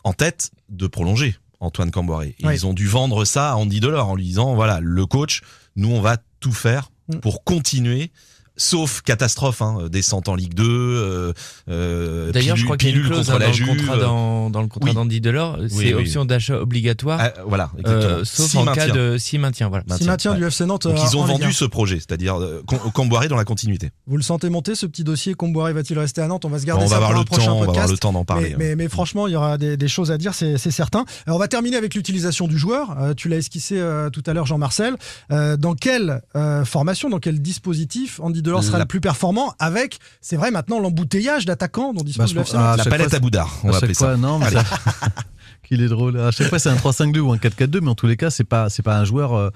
[0.05, 1.37] en tête de prolonger
[1.67, 2.35] Antoine Camboiré.
[2.43, 2.55] Oui.
[2.55, 5.43] Ils ont dû vendre ça à Andy Delors en lui disant voilà, le coach,
[5.77, 7.19] nous on va tout faire Mm.
[7.21, 8.11] pour continuer.
[8.57, 10.65] Sauf catastrophe, hein, descente en Ligue 2.
[10.67, 11.33] Euh,
[11.69, 13.97] euh, D'ailleurs, je crois qu'il y a une clause contre hein, la dans, le contrat
[13.99, 14.95] dans, dans le contrat Oui.
[14.95, 15.93] d'Andy Delors, c'est oui, oui.
[15.95, 18.05] option d'achat obligatoire, Ah, voilà, exactement.
[18.15, 18.87] euh, sauf Si en maintien.
[18.87, 19.69] cas de si maintien.
[19.69, 19.85] Voilà.
[19.99, 20.39] Si maintien ouais.
[20.39, 20.85] du FC Nantes.
[20.85, 21.53] Donc euh, ils ont vendu 1.
[21.53, 23.91] ce projet, c'est-à-dire euh, Com- Camboiré dans la continuité.
[24.07, 26.45] Vous le sentez monter, ce petit dossier Comboiré va-t-il rester à Nantes?
[26.45, 27.71] On va se garder on ça va avoir pour le un prochain temps, on va
[27.73, 28.53] avoir le temps d'en parler.
[28.53, 28.57] hein.
[28.59, 31.05] Mais, mais- mais franchement, il y aura des, des choses à dire, c'est certain.
[31.27, 32.97] Alors, on va terminer avec l'utilisation du joueur.
[33.01, 34.97] Euh, tu l'as esquissé euh, tout à l'heure, Jean-Marcel.
[35.31, 36.23] Euh, dans quelle
[36.65, 40.79] formation, dans quel dispositif Andy Delors sera La- le plus performant avec, c'est vrai, maintenant
[40.81, 43.95] l'embouteillage d'attaquants dont dispose Bah, le La palette fois, à Boudard, on à va appeler
[43.95, 44.17] fois, ça.
[44.17, 44.65] non, mais ça-
[45.63, 46.19] qu'il est drôle.
[46.21, 48.45] À chaque fois, c'est un 3-5-2 ou un 4-4-2, mais en tous les cas, c'est
[48.45, 49.51] pas, c'est pas un joueur euh,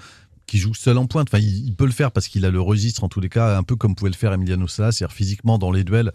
[0.46, 1.28] qui joue seul en pointe.
[1.30, 3.56] Enfin, il, il peut le faire parce qu'il a le registre en tous les cas,
[3.56, 6.10] un peu comme pouvait le faire Emiliano Sala, c'est-à-dire physiquement dans les duels,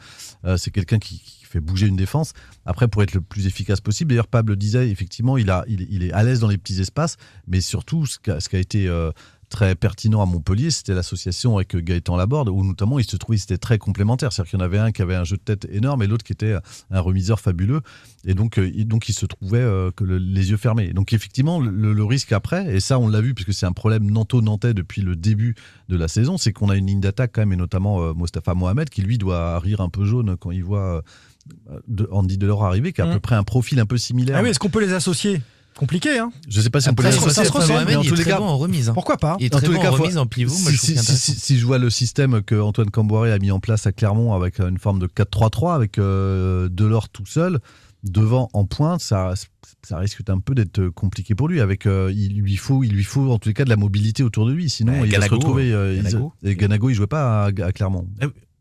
[0.45, 2.33] euh, c'est quelqu'un qui, qui fait bouger une défense.
[2.65, 5.87] Après, pour être le plus efficace possible, d'ailleurs, Pable le disait, effectivement, il, a, il,
[5.89, 7.15] il est à l'aise dans les petits espaces,
[7.47, 9.11] mais surtout, ce qui a, ce qui a été euh,
[9.49, 13.57] très pertinent à Montpellier, c'était l'association avec Gaëtan Laborde, où notamment ils se trouvaient, c'était
[13.57, 14.33] très complémentaire.
[14.33, 16.23] C'est-à-dire qu'il y en avait un qui avait un jeu de tête énorme et l'autre
[16.23, 16.55] qui était
[16.91, 17.81] un remiseur fabuleux.
[18.25, 20.93] Et donc, euh, il- donc ils se trouvaient euh, que le- les yeux fermés.
[20.93, 24.09] Donc, effectivement, le, le risque après, et ça, on l'a vu, puisque c'est un problème
[24.09, 25.55] nanto-nantais depuis le début
[25.89, 28.53] de la saison, c'est qu'on a une ligne d'attaque quand même, et notamment euh, Mostafa
[28.55, 31.03] Mohamed, qui lui doit rire un peu jaune quand il voit
[31.69, 33.13] euh, de- Andy Delors arriver, qui a à Mm.
[33.13, 34.37] peu près un profil un peu similaire.
[34.39, 35.41] Ah oui, est-ce qu'on peut les associer?
[35.77, 37.95] Compliqué, hein Je sais pas si on peut ça se- ça associer, se ressent, mais
[37.97, 38.89] en tous les cas, bon en remise.
[38.89, 38.93] hein.
[38.93, 40.53] Pourquoi pas Il est très tous les cas, en faut- remise en pivot.
[40.63, 43.91] Moi, si, si- je vois le système que Antoine Camboiré a mis en place à
[43.91, 47.59] Clermont avec euh, une forme de 4-3-3 avec euh, Delors tout seul
[48.03, 49.33] devant en pointe, ça,
[49.83, 51.59] ça risque un peu d'être compliqué pour lui.
[51.59, 54.21] Avec euh, il lui faut, il lui faut en tous les cas de la mobilité
[54.23, 55.73] autour de lui, sinon Ouais, il va se Ganago, retrouver.
[55.73, 56.33] euh, il- Ganago.
[56.43, 58.07] et Ganago, il jouait pas à, à Clermont.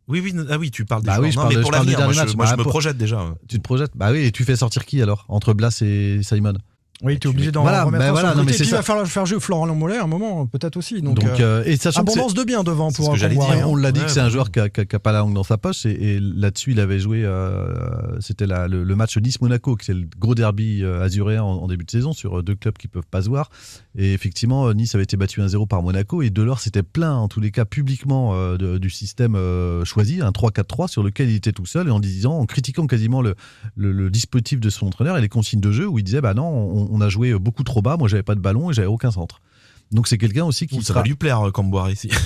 [0.08, 1.72] Oui, oui, ah oui, tu parles des Bah oui, je Non, parle mais de- pour
[1.72, 3.24] l'avenir, moi, je, moi, je me projette déjà.
[3.48, 3.92] Tu te projettes?
[3.94, 6.54] Bah oui, et tu fais sortir qui alors entre Blas et Simon?
[7.04, 8.52] Oui, tu es obligé d'en Voilà, remettre bah voilà, sur le non, côté.
[8.52, 11.02] mais Et puis, il va falloir faire jouer Florent Mollet à un moment, peut-être aussi.
[11.02, 13.68] Donc, Donc, euh, euh, et sachant abondance de bien devant pour que dire.
[13.68, 15.12] on l'a dit Ouais, que c'est un joueur qui a, qui a- qui a pas
[15.12, 18.96] la langue dans sa poche et, et là-dessus il avait joué euh, c'était le, le
[18.96, 22.42] match Nice-Monaco qui c'est le gros derby euh, azuréen en, en début de saison sur
[22.42, 23.50] deux clubs qui peuvent pas se voir
[23.96, 27.40] et effectivement Nice avait été battu 1-0 par Monaco et Delors s'était plaint en tous
[27.40, 29.36] les cas publiquement euh, de- du système
[29.84, 33.22] choisi un 3-4-3 sur lequel il était tout seul et en disant en critiquant quasiment
[33.22, 33.34] le,
[33.76, 36.34] le- le dispositif de son entraîneur et les consignes de jeu où il disait bah
[36.34, 38.86] non on, on a joué beaucoup trop bas moi j'avais pas de ballon et j'avais
[38.88, 39.40] aucun centre
[39.92, 42.08] donc c'est quelqu'un aussi qui Ça sera va lui plaire, euh, Camboire, ici.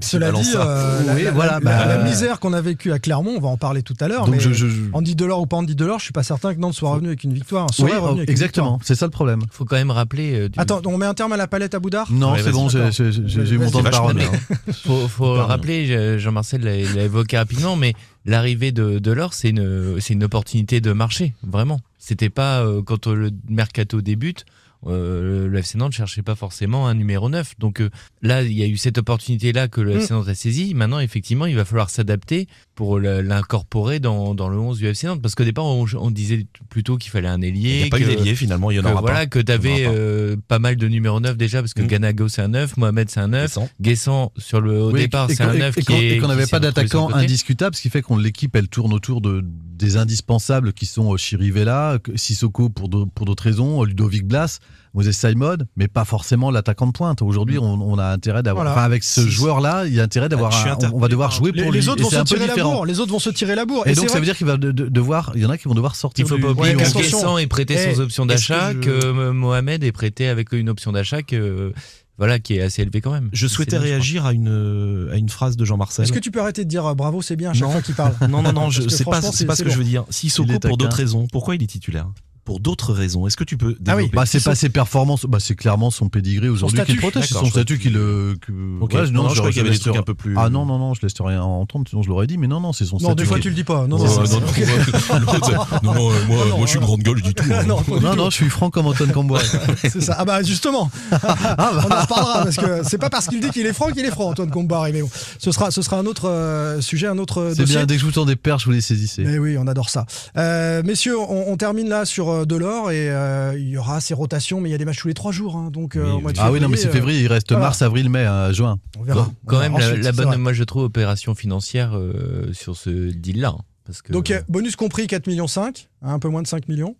[0.00, 3.00] Cela dit, euh, la, Oui, la- voilà, la- bah, la misère qu'on a vécue à
[3.00, 4.26] Clermont, on va en parler tout à l'heure.
[4.26, 6.54] donc mais je, je- je- Andy Delors ou pas Andy Delors, je suis pas certain
[6.54, 7.66] que Nantes soit revenu avec une victoire.
[7.74, 9.40] Serait Oui, revenu avec une exactement, c'est ça le problème.
[9.50, 10.34] Faut quand même rappeler.
[10.42, 12.06] euh, du- Attends, on met un terme à la palette à Boudard?
[12.12, 14.16] Non, Ouais, c'est bon, j'ai eu mon temps de parole.
[14.20, 14.56] hein.
[14.84, 20.14] faut, faut rappeler, je- Jean-Marcel l'a évoqué rapidement, mais l'arrivée de, l'or, c'est une, c'est
[20.14, 21.80] une opportunité de marché, vraiment.
[21.98, 24.44] C'était pas euh, quand le mercato débute,
[24.86, 27.54] euh, le FC Nantes cherchait pas forcément un numéro 9.
[27.58, 27.90] Donc euh,
[28.22, 29.98] là, il y a eu cette opportunité-là que le Mm.
[29.98, 30.74] FC Nantes a saisi.
[30.74, 35.20] Maintenant, effectivement, il va falloir s'adapter pour l'incorporer dans, dans le 11 du FC Nantes.
[35.22, 37.70] Parce qu'au départ, on, on disait plutôt qu'il fallait un ailier.
[37.70, 39.26] Il n'y a pas eu que- d'ailier finalement, il y en que aura voilà, pas.
[39.26, 39.90] que tu avais pas.
[39.90, 41.86] euh, pas mal de numéros 9 déjà, parce que Mm.
[41.86, 45.36] Ganago c'est un 9, Mohamed c'est un 9, Guessant sur le au Oui, départ c'est
[45.36, 47.82] qu'on- un et- 9 et qui qu'on- est- et qu'on n'avait pas d'attaquant indiscutable, ce
[47.82, 52.68] qui fait que l'équipe elle tourne autour de des indispensables qui sont euh, Chirivella, Sissoko
[52.68, 54.58] pour d'autres raisons, Ludovic Blas,
[54.94, 57.22] Moses Simon, mais pas forcément l'attaquant de pointe.
[57.22, 58.76] Aujourd'hui, on, on a intérêt d'avoir, Voilà.
[58.76, 60.52] enfin, avec ce joueur-là, il y a intérêt d'avoir,
[60.92, 61.88] on- va devoir jouer Les, pour les lui.
[61.88, 62.86] autres vont se tirer la bourre.
[62.86, 63.86] Les autres vont se tirer la bourre.
[63.86, 65.68] Et, donc ça veut dire qu'il va de- de- devoir, il y en a qui
[65.68, 66.24] vont devoir sortir.
[66.24, 66.90] Il faut du- pas Ouais, oublier.
[67.00, 70.68] Guessant est prêté Eh, sans option que d'achat, je- que, Mohamed est prêté avec une
[70.68, 71.72] option d'achat que
[72.18, 73.30] voilà qui est assez élevée quand même.
[73.32, 76.04] Je souhaitais bien, je réagir à une, à une phrase de Jean-Marcel.
[76.04, 77.70] Est-ce que tu peux arrêter de dire euh, bravo, c'est bien à chaque Non.
[77.70, 80.04] fois qu'il parle Non, non, non, c'est pas, pas ce que je veux dire.
[80.10, 82.08] Sissoko, pour d'autres raisons, pourquoi il est titulaire?
[82.44, 85.26] Pour d'autres raisons, est-ce que tu peux Ah oui, développer Bah, c'est pas ses performances,
[85.26, 88.36] bah, c'est clairement son pédigré aujourd'hui qui le protège, c'est son je statut qui le.
[88.40, 88.50] que-
[88.80, 88.94] Ok.
[88.94, 90.78] Ouais, Non, je croyais qu'il y avait des trucs un peu plus- Ah non, non,
[90.78, 93.00] non, je laisse rien entendre, sinon je l'aurais dit, mais non, non, c'est son Non,
[93.10, 93.16] statut.
[93.16, 93.86] des fois qui- tu le dis pas.
[93.86, 96.86] Non, Ouais, non, non, non, non, non, euh, moi, non, moi, je suis une non.
[96.86, 97.44] grande gueule, je dis tout.
[97.52, 97.64] hein.
[97.64, 99.42] non, Non, non, je suis franc comme Antoine Camboire.
[99.82, 100.16] c'est ça.
[100.18, 103.72] Ah bah justement, on en reparlera parce que c'est pas parce qu'il dit qu'il est
[103.72, 104.92] franc qu'il est franc, Antoine Combaré.
[104.92, 107.94] Mais bon, ce sera, ce sera un autre euh, sujet, un autre C'est bien, dès
[107.96, 109.24] que je vous tends des perches, vous les saisissez.
[109.24, 110.06] Mais oui, on adore ça.
[110.36, 114.60] Euh, messieurs, on termine là sur euh, Delors et euh, il y aura ces rotations,
[114.60, 115.56] mais il y a des matchs tous les trois jours.
[115.56, 117.26] hein, donc, euh, Oui, au mois de Ah oui, non, mais c'est euh, février, il
[117.26, 117.66] reste voilà.
[117.66, 118.78] mars, avril, mai, hein, juin.
[118.98, 119.24] on verra.
[119.24, 122.76] Quand, quand On même verra la, la bonne, moi je trouve opération financière euh, sur
[122.76, 123.54] ce deal là.
[123.84, 126.68] Parce que Donc, euh, bonus compris, 4 millions 5, hein, un peu moins de 5
[126.68, 126.94] millions.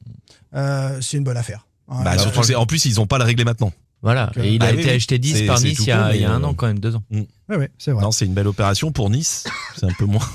[0.55, 1.67] Euh, c'est une bonne affaire.
[1.89, 2.01] hein.
[2.05, 3.73] Bah, Euh, surtout que c'est- en plus, ils n'ont pas le réglé maintenant.
[4.03, 4.97] voilà, donc, et il bah a oui, été oui.
[4.97, 6.47] acheté 10 C'est- par Nice il y a, con, il y a mais, un euh,
[6.47, 7.03] an quand même, deux ans.
[7.13, 8.03] ouais, ouais, c'est vrai.
[8.03, 9.45] Non, c'est une belle opération pour Nice.
[9.77, 10.27] C'est un peu moins.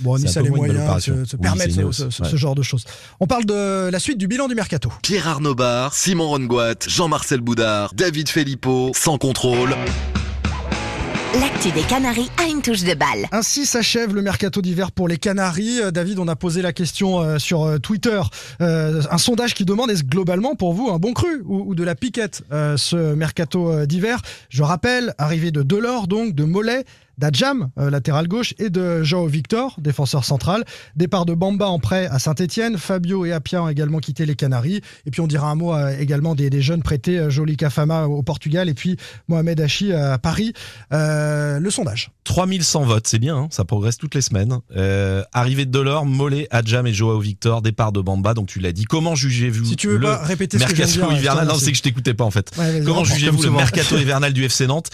[0.00, 1.14] Bon, Nice a les moyens de opération.
[1.26, 2.36] se, Oui, permettre ce, Ineos, ce- ce ouais.
[2.36, 2.84] genre de choses.
[3.20, 4.90] On parle de la suite du bilan du mercato.
[5.02, 9.74] Pierre Arnaud Bar, Simon Rongoat, Jean-Marcel Boudard, David Filippo, sans contrôle.
[11.38, 13.26] L'actu des Canaries a une touche de balle.
[13.30, 15.80] Ainsi s'achève le mercato d'hiver pour les Canaries.
[15.80, 18.20] Euh, David, on a posé la question euh, sur euh, Twitter.
[18.58, 22.42] Un sondage qui demande est-ce globalement pour vous un bon cru ou, de la piquette
[22.50, 24.20] ce mercato d'hiver?
[24.48, 26.84] Je rappelle, arrivée de Delors, donc de Mollet,
[27.20, 30.64] d'Adjam, euh, latéral gauche, et de Joao Victor, défenseur central.
[30.96, 32.78] Départ de Bamba en prêt à Saint-Etienne.
[32.78, 34.80] Fabio et Apia ont également quitté les Canaries.
[35.06, 38.06] Et puis on dira un mot euh, également des, des jeunes prêtés, euh, Jolie Kafama
[38.06, 38.96] au Portugal et puis
[39.28, 40.54] Mohamed Hachi à Paris.
[40.92, 42.10] Euh, le sondage.
[42.24, 44.58] 3100 votes, c'est bien, hein, ça progresse toutes les semaines.
[44.76, 48.72] Euh, arrivée de Delors, Mollet, Adjam et Joao Victor, départ de Bamba, donc tu l'as
[48.72, 48.84] dit.
[48.84, 51.46] Comment jugez-vous Si tu veux le pas répéter ce que je viens de dire, hivernal
[51.48, 52.50] Non, c'est que je t'écoutais pas en fait.
[52.56, 54.90] Ouais, Comment jugez-vous le mercato hivernal du FC Nantes?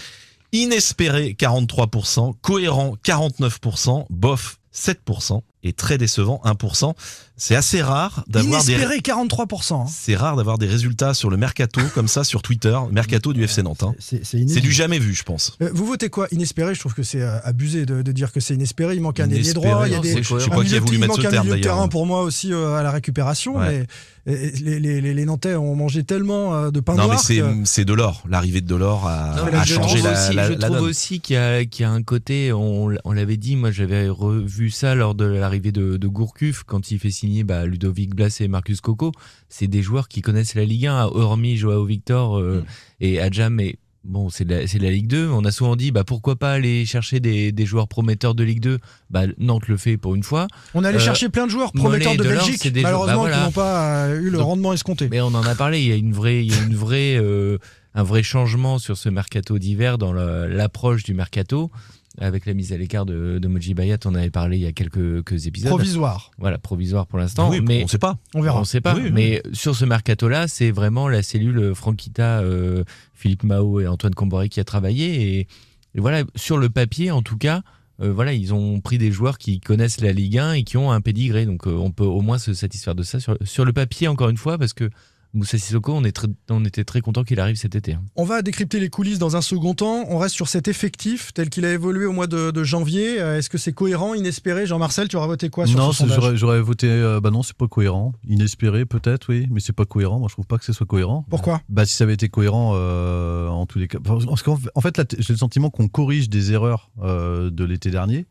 [0.53, 5.41] Inespéré 43%, cohérent 49%, bof 7%
[5.73, 6.93] très décevant 1%.
[7.39, 9.73] C'est assez rare d'avoir des Inespéré 43%.
[9.73, 9.85] hein.
[9.87, 13.61] c'est rare d'avoir des résultats sur le mercato comme ça sur Twitter, mercato du FC
[13.61, 13.83] Nantes.
[13.83, 13.93] hein.
[13.99, 15.55] C'est du jamais vu, je pense.
[15.61, 16.27] Euh, Vous votez quoi?
[16.31, 18.95] Inespéré Je trouve que c'est euh, abusé de, de dire que c'est inespéré.
[18.95, 19.83] Il manque un ailier droit.
[19.87, 21.29] Il y a des, c'est Je sais pas un qui a voulu mettre ce un
[21.29, 21.61] terme d'ailleurs.
[21.75, 23.57] terrain pour moi aussi euh, à la récupération.
[23.57, 23.85] Ouais.
[24.25, 27.83] Mais les, les- les- les Nantais ont mangé tellement de pain Non, mais c'est que-
[27.87, 28.23] Delors.
[28.27, 30.89] L'arrivée de Delors a, Non, a je changé la, aussi, la, je la trouve donne.
[30.89, 34.09] aussi qu'il y, a- qu'il y a un côté, on, on l'avait dit, moi j'avais
[34.09, 38.37] revu ça lors de l'arrivée de, de Gourcuff quand il fait signer bah, Ludovic Blas
[38.41, 39.11] et Marcus Coco.
[39.49, 42.63] C'est des joueurs qui connaissent la Ligue 1, hormis Joao Victor euh,
[42.99, 43.53] et Adjam.
[43.53, 45.27] Mais bon, c'est de, la- c'est de la Ligue 2.
[45.29, 48.61] On a souvent dit bah, pourquoi pas aller chercher des, des joueurs prometteurs de Ligue
[48.61, 48.79] 2.
[49.09, 50.47] Bah, Nantes le fait pour une fois.
[50.73, 53.31] on allait euh, chercher plein de joueurs prometteurs Mollet de et Belgique, des malheureusement, bah,
[53.33, 55.07] qui n'ont pas euh, eu le Donc- rendement escompté.
[55.09, 57.17] Mais on en a parlé, il y a une vraie, il y a une vraie,
[57.17, 57.57] euh,
[57.95, 61.71] un vrai changement sur ce mercato d'hiver dans l'approche du mercato.
[62.19, 64.71] Avec la mise à l'écart de, de Moji Bayat, on avait parlé il y a
[64.71, 65.69] quelques, quelques épisodes.
[65.69, 66.31] Provisoire.
[66.39, 67.49] Voilà, provisoire pour l'instant.
[67.49, 68.17] Oui, mais on sait pas.
[68.33, 68.59] On verra.
[68.59, 68.95] on sait pas.
[68.95, 69.11] Oui, oui.
[69.13, 74.49] Mais sur ce mercato-là, c'est vraiment la cellule Franquita, euh, Philippe Mao et Antoine Comboré
[74.49, 75.37] qui a travaillé.
[75.39, 75.47] Et,
[75.93, 77.61] et voilà, sur le papier, en tout cas,
[78.01, 80.91] euh, voilà, ils ont pris des joueurs qui connaissent la Ligue 1 et qui ont
[80.91, 81.45] un pédigré.
[81.45, 84.29] Donc, euh, on peut au moins se satisfaire de ça sur, sur le papier, encore
[84.29, 84.89] une fois, parce que
[85.33, 87.93] Moussa Sissoko, on, est très- on était très content qu'il arrive cet été.
[87.93, 88.01] hein.
[88.15, 90.05] On va décrypter les coulisses dans un second temps.
[90.09, 93.19] On reste sur cet effectif tel qu'il a évolué au mois de, de janvier.
[93.21, 94.65] Euh, Est-ce que c'est cohérent, inespéré?
[94.65, 96.15] Jean-Marcel, tu auras voté quoi sur non, ce c'est- sondage?
[96.21, 96.87] j'aurais j'aurais voté.
[96.89, 98.13] euh, bah non, c'est pas cohérent.
[98.27, 100.19] Inespéré, peut-être, oui, mais c'est pas cohérent.
[100.19, 101.25] Moi, je trouve pas que ce soit cohérent.
[101.29, 101.61] Pourquoi?
[101.69, 103.99] Bah, si ça avait été cohérent euh, en tous les cas.
[104.03, 107.91] Parce qu'en en fait, là, j'ai le sentiment qu'on corrige des erreurs euh, de l'été
[107.91, 108.25] dernier.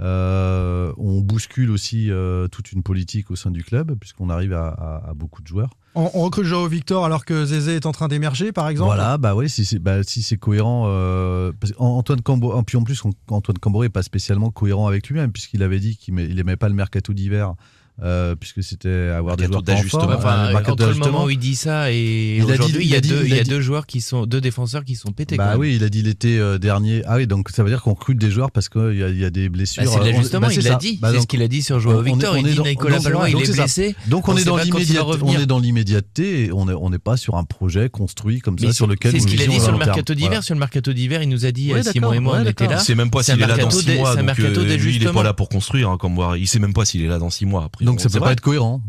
[0.00, 4.68] Euh, on bouscule aussi euh, toute une politique au sein du club, puisqu'on arrive à,
[4.68, 5.70] à- à beaucoup de joueurs.
[5.94, 8.86] on, on recrute Joao Victor alors que Zézé est en train d'émerger, par exemple?
[8.94, 10.84] Voilà, bah oui, si c'est bah, si cohérent.
[10.88, 15.62] euh, Antoine Cambo, puis en plus, Antoine Camboré n'est pas spécialement cohérent avec lui-même, puisqu'il
[15.62, 17.54] avait dit qu'il n'aimait pas le mercato d'hiver
[18.00, 20.04] euh, puisque c'était avoir des joueurs d'ajustement.
[20.04, 23.60] Enfin, entre le moment où il dit ça et il aujourd'hui, il, y a deux
[23.60, 25.36] joueurs qui sont deux défenseurs qui sont pétés.
[25.36, 27.02] Bah oui, il a dit l'été euh, dernier.
[27.06, 29.48] Ah oui, donc ça veut dire qu'on recrute des joueurs parce qu'il y, a des
[29.48, 29.82] blessures.
[29.82, 30.98] Bah, c'est euh, l'ajustement, bah, il l'a dit.
[31.02, 32.38] Bah, c'est ce qu'il a dit sur Joao Victor.
[32.38, 33.96] il dit Nicolas Palois, il est, blessé.
[34.06, 35.18] Donc on, est dans l'immédiateté.
[35.22, 36.50] On est dans l'immédiateté.
[36.52, 39.10] On n'est pas sur un projet construit comme ça sur lequel.
[39.10, 40.44] C'est ce qu'il a dit sur le mercato d'hiver.
[40.44, 42.78] Sur le mercato d'hiver, il nous a dit Simon et moi on était là.
[42.78, 44.14] C'est même pas s'il est là dans six mois.
[44.38, 45.90] Il est pas là pour construire.
[45.90, 47.68] Hein, comme Il sait même pas s'il est là dans six mois.
[47.90, 48.82] Donc ça peut pas être cohérent.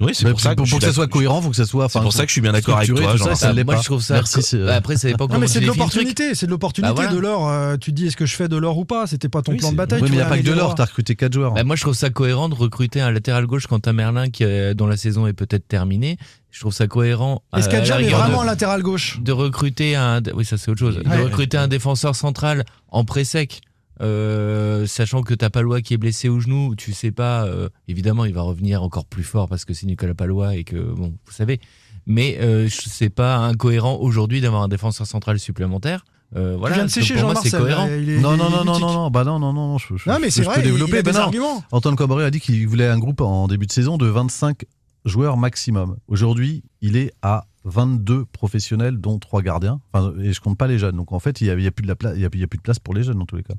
[0.00, 1.88] Oui, c'est pour, ça que pour, que ça soit cohérent, faut que ça soit.
[1.88, 3.00] C'est pour ça que je suis bien d'accord avec toi.
[3.00, 4.20] moi, je trouve ça.
[4.54, 5.28] Euh, après, ça dépend.
[5.28, 6.34] Non, mais c'est de l'opportunité.
[6.34, 7.48] C'est de l'opportunité de l'or.
[7.48, 9.06] Euh, tu dis, est-ce que je fais de l'or ou pas?
[9.06, 10.02] C'était pas ton plan de bataille.
[10.02, 10.74] Oui, mais il n'y a pas que de l'or.
[10.74, 11.54] Tu as recruté 4 joueurs.
[11.54, 14.74] Bah, moi, je trouve ça cohérent de recruter un latéral gauche quand t'as Merlin euh,
[14.74, 16.18] dont la saison est peut-être terminée
[16.52, 17.42] je trouve ça cohérent.
[17.56, 19.18] Est-ce qu'Adjam est vraiment un latéral gauche?
[19.22, 20.98] De recruter un, oui ça c'est autre chose.
[20.98, 23.62] De recruter un défenseur central en pré sec.
[24.02, 27.44] Euh, sachant que t'as Palois qui est blessé au genou, tu sais pas.
[27.44, 30.76] Euh, évidemment, il va revenir encore plus fort parce que c'est Nicolas Palois et que
[30.76, 31.60] bon, vous savez.
[32.06, 36.04] Mais euh, c'est pas incohérent aujourd'hui d'avoir un défenseur central supplémentaire.
[36.34, 37.86] Euh, voilà, je viens de pour moi, c'est cohérent.
[37.86, 40.18] Il est, non, non, non, non, non, non, bah non, non, non, je, je, non,
[40.20, 40.92] mais c'est vrai, peux développer.
[40.92, 41.62] Il a des ben arguments.
[41.70, 44.64] Antoine Cabré a dit qu'il voulait un groupe en début de saison de 25
[45.04, 45.96] joueurs maximum.
[46.08, 49.80] Aujourd'hui, il est à 22 professionnels, dont 3 gardiens.
[49.92, 50.96] Enfin, et je compte pas les jeunes.
[50.96, 52.58] Donc en fait, il n'y a, a, plus de place, a, il y a plus
[52.58, 53.54] de place pour les jeunes dans tous les cas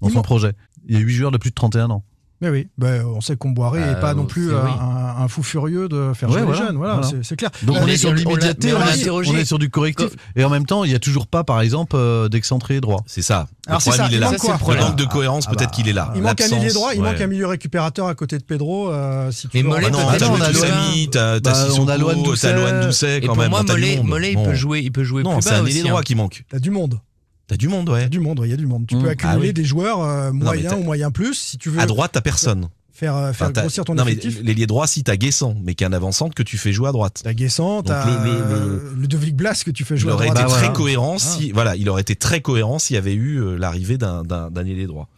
[0.00, 0.52] dans son projet.
[0.88, 2.04] Il y a 8 joueurs de plus de 31 ans.
[2.42, 5.88] Mais oui, bah, on sait qu'on boirait et pas euh, non plus un, fou furieux
[5.88, 6.78] de faire jouer les jeunes.
[7.22, 7.50] C'est clair.
[7.62, 10.10] Donc on, est sur l'immédiateté, on, on, on, est sur du correctif.
[10.36, 13.02] Et en même temps, il n'y a toujours pas, par exemple, euh, d'excentré droit.
[13.06, 13.48] C'est ça.
[13.66, 13.80] Alors
[14.10, 14.36] il est là.
[14.36, 16.12] Ça, ah, manque de ah, cohérence, ah, peut-être qu'il est là.
[16.14, 18.92] Il manque un milieu droit, il manque un milieu récupérateur à côté de Pedro.
[18.92, 23.50] Euh, si tu Mais Mollet, bah, on a t'as Loane euh, Doucet quand même.
[23.50, 23.62] Moi,
[24.04, 25.30] Mollet, il peut jouer plus bas.
[25.30, 26.02] Non, c'est un ailier droit hein.
[26.04, 26.44] qui manque.
[26.50, 27.00] T'as du monde.
[27.48, 28.08] T'as du monde, ouais.
[28.08, 28.86] Du monde, il y a du monde.
[28.88, 29.10] Tu peux mm.
[29.10, 31.80] accumuler ah des joueurs euh, moyens ou moyens plus si tu veux.
[31.80, 32.68] À droite, t'as personne.
[32.92, 34.40] Faire, euh, grossir ton non, effectif.
[34.42, 37.20] L'ailier droit, si t'as Guessant, mais qu'un avant-centre que tu fais jouer à droite.
[37.22, 40.28] T'as Guessant, t'as le, le, euh, Blas que tu fais jouer à droite.
[40.28, 41.54] Il aurait été bah très cohérent si, ah.
[41.54, 44.24] voilà, il aurait été très cohérent s'il y avait eu l'arrivée d'un,
[44.56, 45.08] ailier droit.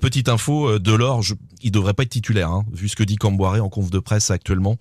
[0.00, 3.60] Petite info, Delors, je, il devrait pas être titulaire, hein, vu ce que dit Camboiré
[3.60, 4.78] en conf de presse actuellement.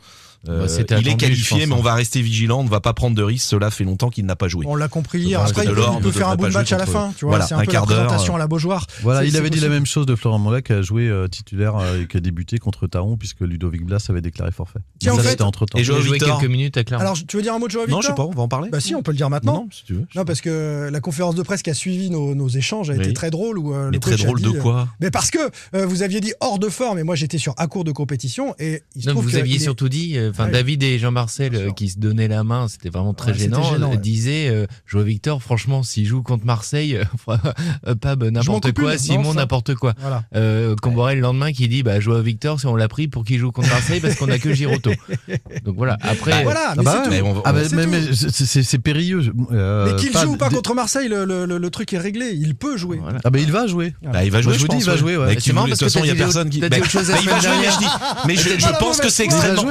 [0.47, 1.81] Euh, bah, il est qualifié, mais on hein.
[1.81, 3.47] va rester vigilant, on ne va pas prendre de risque.
[3.47, 4.65] Cela fait longtemps qu'il n'a pas joué.
[4.67, 5.41] On l'a compris hier.
[5.41, 7.13] Après, il peut, peut faire un bout de match à la fin.
[7.17, 8.85] Tu vois, c'est un, un peu quart la présentation à la Beaujoire.
[9.01, 11.27] Voilà, il avait dit la même chose de Florent Mollet, qui euh, a joué euh,
[11.27, 14.79] titulaire et qui a débuté contre Taron puisque Ludovic Blas avait déclaré forfait.
[14.99, 15.77] Tiens, en entre temps.
[15.77, 17.01] Et Joao joué quelques minutes à Clermont.
[17.01, 18.31] Alors, tu veux dire un mot de Joao Victor Non, je ne sais pas, on
[18.31, 18.69] va en parler.
[18.69, 19.53] Bah si, on peut le dire maintenant.
[19.53, 20.05] Non, si tu veux.
[20.15, 23.31] Non, parce que la conférence de presse qui a suivi nos échanges a été très
[23.31, 23.61] drôle.
[23.91, 25.39] Mais très drôle de quoi Mais parce que
[25.85, 28.83] vous aviez dit hors de forme et moi j'étais sur à court de compétition et
[28.95, 30.17] vous aviez surtout dit
[30.51, 33.97] David et Jean-Marcel euh, qui se donnaient la main, c'était vraiment très gênant, gênant euh,
[33.97, 39.33] disaient euh, Joao Victor, franchement, s'il joue contre Marseille, euh, Pab bah, n'importe quoi, Simon
[39.33, 39.93] n'importe quoi.
[39.99, 40.23] Voilà.
[40.33, 43.69] Le lendemain qui dit bah Joao Victor, si on l'a pris pour qu'il joue contre
[43.69, 44.91] Marseille parce qu'on a que Giroto.
[45.63, 45.97] Donc voilà.
[45.97, 49.33] Bah, après, bah, bah, c'est périlleux.
[49.49, 52.31] Mais qu'il joue ou pas contre Marseille, le, truc est réglé.
[52.33, 53.01] Il peut jouer.
[53.23, 53.93] Ah ben il va jouer.
[54.01, 54.53] Bah, il va jouer.
[54.53, 55.17] je vous dis, il va jouer.
[55.17, 55.35] Ouais.
[55.39, 56.61] C'est marrant parce que il y a personne qui.
[56.61, 59.63] Mais je pense que c'est extrêmement.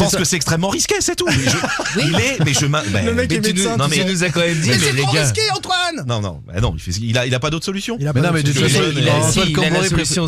[0.00, 1.28] Je pense que c'est extrêmement risqué, c'est tout.
[1.96, 2.66] Il est, mais je.
[2.66, 4.70] Ben, le mec mais est médecin, non, mais, tu nous as quand même dit.
[4.70, 7.40] Mais, mais c'est trop risqué, Antoine Non, non, non, il, fait, il, a, il a
[7.40, 7.96] pas d'autre solution.
[8.00, 10.26] Il a mais non, mais il a, si, il a la solution.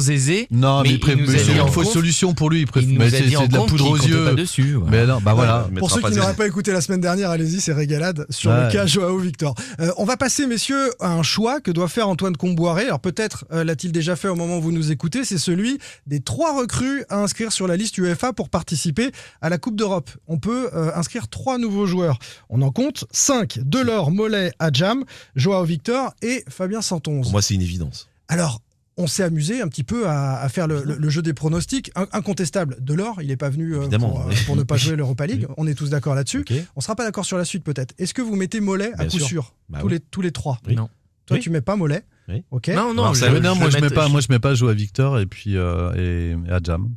[0.50, 2.66] Non, mais, il, il, faut une solution pour lui.
[2.76, 4.34] Il nous a dit en de la poudre aux yeux.
[4.34, 4.76] dessus.
[4.88, 5.68] Mais non, bah voilà.
[5.78, 8.86] Pour ceux qui n'auraient pas écouté la semaine dernière, allez-y, c'est régalade sur le cas
[8.86, 9.54] Joao Victor.
[9.80, 12.86] Euh, on va passer, messieurs, à un choix que doit faire Antoine Comboiré.
[12.86, 16.20] Alors peut-être euh, l'a-t-il déjà fait au moment où vous nous écoutez, c'est celui des
[16.20, 20.10] trois recrues à inscrire sur la liste UEFA pour participer à la la Coupe d'Europe,
[20.28, 22.18] on peut euh, inscrire trois nouveaux joueurs.
[22.48, 23.58] On en compte cinq.
[23.62, 25.04] Delors, Mollet, Adjam,
[25.36, 27.30] Joao Victor et Fabien Santonze.
[27.30, 28.08] Moi, c'est une évidence.
[28.28, 28.62] Alors,
[28.96, 31.90] on s'est amusé un petit peu à, faire le, jeu des pronostics.
[32.12, 33.98] Incontestable, Delors, il n'est pas venu euh, euh,
[34.46, 35.46] pour, ne pas jouer l'Europa League.
[35.58, 36.46] On est tous d'accord là-dessus.
[36.50, 37.92] On ne sera pas d'accord sur la suite peut-être.
[37.98, 40.76] Est-ce que vous mettez Mollet à coup sûr, bah tous, les, trois oui.
[40.76, 40.88] Non.
[41.26, 41.42] Toi, oui.
[41.42, 43.58] tu mets pas Mollet Non, non, je, moi, je...
[43.58, 46.36] moi, je mets pas, moi, jouer à Victor et puis euh.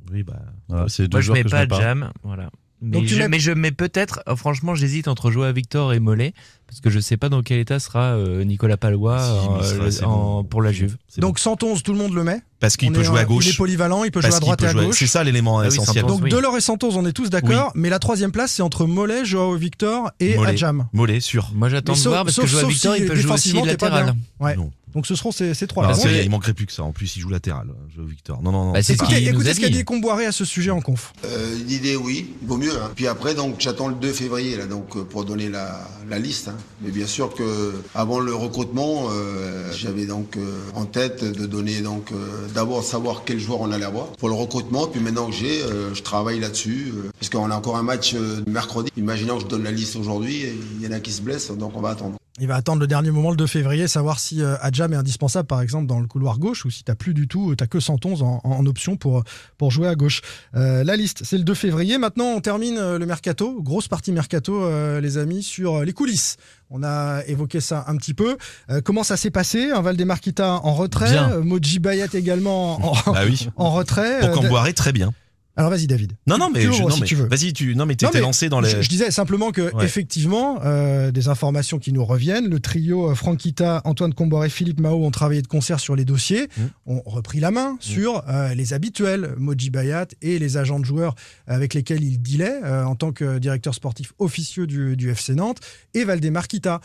[0.10, 0.40] Oui, bah.
[0.70, 1.76] Moi, je mets pas je.
[1.76, 2.50] Jam, voilà.
[2.82, 3.28] Mais, je, mets...
[3.30, 6.34] mais je, mets peut-être, euh, franchement, j'hésite entre jouer à Victor et Mollet,
[6.68, 10.62] parce que je ne sais pas dans quel état sera euh, Nicolas Palois euh, pour
[10.62, 10.98] la Juve.
[11.18, 11.58] Donc bon.
[11.58, 13.46] 111, tout le monde le met Parce qu'il peut jouer à gauche.
[13.48, 15.00] Il est polyvalent, il peut jouer à droite et à gauche.
[15.00, 16.06] C'est ça l'élément ah essentiel.
[16.06, 16.28] Donc.
[16.28, 19.56] Delors et 111, on est tous d'accord, mais la troisième place, c'est entre Mollet, Joao
[19.56, 20.52] Victor et Mollet.
[20.52, 20.88] Adjam.
[20.94, 21.52] Mollet, sûr.
[21.56, 24.14] Moi j'attends de parce sauf, que Joao Victor, si il peut jouer aussi latéral.
[24.96, 25.92] Donc ce seront ces, ces trois.
[26.08, 26.84] Et- il manquerait plus que ça.
[26.84, 28.42] En plus, il joue latéral, Joe Victor.
[28.42, 28.72] Non, non, non.
[28.72, 29.78] Bah, c'est Écoutez, qu'il nous écoutez a ce qu'a dit.
[29.80, 31.12] dit Comboiré à ce sujet en conf?
[31.26, 32.72] Euh, une idée, oui, il vaut mieux.
[32.82, 32.92] hein.
[32.96, 36.48] Puis après, donc j'attends le 2 février là, donc euh, pour donner la, la liste.
[36.48, 36.56] hein.
[36.82, 41.82] Mais bien sûr que avant le recrutement, euh, j'avais donc euh, en tête de donner
[41.82, 44.88] donc euh, d'abord savoir quel joueur on allait avoir pour le recrutement.
[44.88, 48.14] Puis maintenant que j'ai, euh, je travaille là-dessus euh, parce qu'on a encore un match
[48.16, 48.90] euh, mercredi.
[48.96, 51.52] Imaginons que je donne la liste aujourd'hui, et il y en a qui se blessent,
[51.52, 52.16] donc on va attendre.
[52.42, 55.48] Il va attendre le dernier moment, le 2 février, savoir si euh, Adjam est indispensable,
[55.48, 58.24] par exemple, dans le couloir gauche, ou si t'as plus du tout, t'as que 111
[58.24, 59.24] en, en option pour,
[59.58, 60.22] pour jouer à gauche.
[60.54, 61.98] Euh, la liste, c'est le 2 février.
[61.98, 66.36] Maintenant, on termine euh, le mercato, grosse partie mercato, euh, les amis, sur les coulisses.
[66.70, 68.36] On a évoqué ça un petit peu.
[68.70, 69.72] Euh, comment ça s'est passé?
[69.72, 73.48] Un Valdemarquita en retrait, Moji Bayat également en, Bah oui.
[73.56, 74.20] en retrait.
[74.20, 75.14] Pour Camboiré, très bien.
[75.58, 76.14] Alors vas-y, David.
[76.28, 78.70] Non, non, mais, Tu je- non, mais vas-y, tu, non, mais mais lancé dans les.
[78.70, 79.86] Je, je disais simplement que Ouais.
[79.86, 82.50] effectivement, euh, des informations qui nous reviennent.
[82.50, 86.50] Le trio euh, Franquita, Antoine Comboiré, Philippe Mao ont travaillé de concert sur les dossiers,
[86.58, 86.62] Mmh.
[86.88, 91.16] ont repris la main sur euh, les habituels, Moji Bayat et les agents de joueurs
[91.48, 95.60] avec lesquels il dealait euh, en tant que directeur sportif officieux du, du FC Nantes,
[95.94, 96.82] et Valdemar Kita.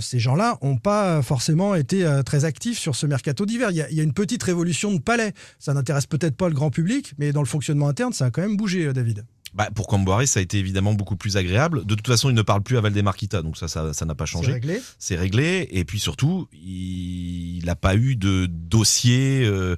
[0.00, 3.70] Ces gens-là n'ont pas forcément été très actifs sur ce mercato d'hiver.
[3.70, 5.32] Il y, a, il y a une petite révolution de palais.
[5.58, 8.42] Ça n'intéresse peut-être pas le grand public, mais dans le fonctionnement interne, ça a quand
[8.42, 9.24] même bougé, euh, David.
[9.52, 11.84] Bah, pour Camboiré, ça a été évidemment beaucoup plus agréable.
[11.84, 14.24] De toute façon, il ne parle plus à Valdemarquita, donc ça, ça ça n'a pas
[14.26, 14.52] C'est changé.
[14.52, 14.80] réglé.
[15.00, 15.66] C'est réglé.
[15.72, 19.74] Et puis surtout, il n'a pas eu de dossier euh,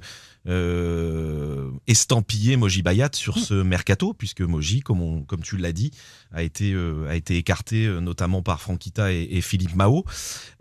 [0.47, 5.91] euh, estampillé Moji Bayat sur ce mercato, puisque Moji, comme, on- comme tu l'as dit,
[6.33, 10.03] a été, euh, a été écarté euh, notamment par Franquita et, et Philippe Mao.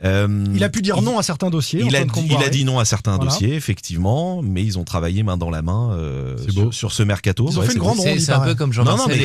[0.05, 1.80] Euh, Il a pu dire non à certains dossiers.
[1.87, 2.45] il a, dit, il Comboiré.
[2.45, 3.30] a dit non à certains Voilà.
[3.30, 6.53] dossiers, effectivement, mais ils ont travaillé main dans la main euh, beau.
[6.53, 7.47] sur, sur ce mercato.
[7.51, 9.18] Ils ont Ouais, fait c'est une grande C'est ronde, c'est un peu comme Jean-Marcel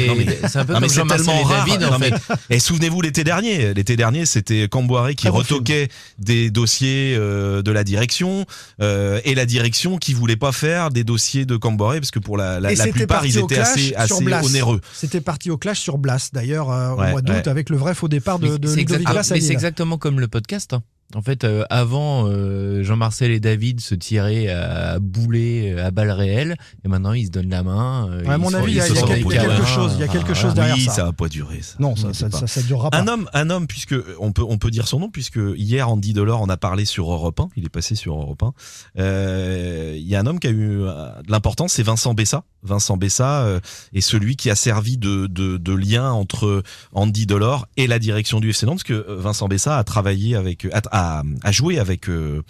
[0.47, 1.66] c'est un peu comme Jean-Marcel tellement et rare.
[1.68, 2.34] David en Non, mais- fait.
[2.55, 5.89] Et souvenez-vous l'été dernier, l'été dernier c'était Camboiré qui retoquait
[6.20, 8.45] des dossiers euh, de la direction
[8.82, 12.38] euh, et la direction qui voulait pas faire des dossiers de Camboiré parce que pour
[12.38, 14.82] la, la, la c'était plupart parti ils au étaient clash assez, sur assez onéreux.
[14.93, 17.48] C'était parti au clash sur Blas, d'ailleurs, euh, au mois d'août, ouais.
[17.50, 20.28] avec le vrai faux départ de, de C'est Ludovic Blas mais c'est exactement comme le
[20.28, 20.74] podcast.
[20.74, 20.84] hein.
[21.16, 26.12] En fait, euh, avant, euh, Jean-Marcel et David se tiraient à bouler euh, à balles
[26.12, 28.10] réelles, et maintenant ils se donnent la main.
[28.12, 30.34] euh, Ouais, à mon avis, il y a, quelque chose, il y a quelque Ah,
[30.34, 30.91] chose derrière oui, ça.
[30.91, 31.62] ça va pas durer.
[31.62, 31.76] Ça.
[31.80, 32.97] Non, ça, Ne ça, ça, ça durera pas.
[32.99, 36.12] Un homme, un homme, puisque on peut, on peut dire son nom, puisque hier Andy
[36.12, 38.53] Delors en a parlé sur Europe 1, il est passé sur Europe 1.
[38.99, 42.43] Euh, Il y a un homme qui a eu de l'importance, c'est Vincent Bessa.
[42.64, 43.47] Vincent Bessa
[43.93, 48.39] est celui qui a servi de, de, de lien entre Andy Delors et la direction
[48.41, 52.41] du FC Nantes, parce que Vincent Bessa a travaillé avec, a, a joué avec euh,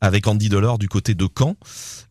[0.00, 1.56] avec Andy Delors du côté de Caen.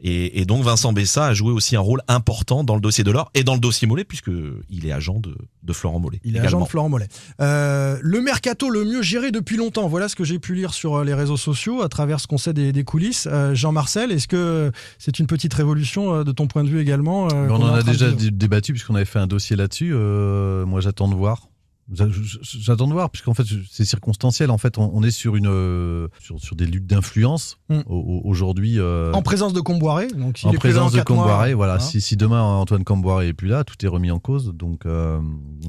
[0.02, 3.32] Et, et donc Vincent Bessa a joué aussi un rôle important dans le dossier Delors
[3.34, 4.30] et dans le dossier Mollet, puisque
[4.70, 6.22] il est agent de, de Florent Mollet.
[6.24, 6.58] Il est également.
[6.60, 7.08] agent de Florent Mollet.
[7.42, 9.88] Euh, le mercato le mieux géré depuis longtemps.
[9.88, 12.38] Voilà ce que j'ai pu lire sur euh, les réseaux sociaux à travers ce qu'on
[12.38, 13.28] sait des, des coulisses.
[13.30, 17.50] Euh, Jean-Marcel, est-ce que c'est une petite révolution de ton point de vue également euh,
[17.50, 19.92] on en a déjà débattu puisqu'on avait fait un dossier là-dessus.
[19.94, 21.48] Euh, moi, j'attends de voir.
[21.92, 22.08] J'a-
[22.42, 24.52] J'attends de voir puisqu'en fait c'est circonstanciel.
[24.52, 27.82] En fait, on, on est sur une euh, sur, sur des luttes d'influence Mm.
[27.88, 28.80] Au- aujourd'hui.
[28.80, 30.08] euh, En présence de Comboiré.
[30.08, 31.76] Donc, s'il en est présence de Comboiré, voilà.
[31.76, 31.80] hein.
[31.80, 34.54] Si, si demain Antoine Comboiré est plus là, tout est remis en cause.
[34.56, 35.20] Donc, euh,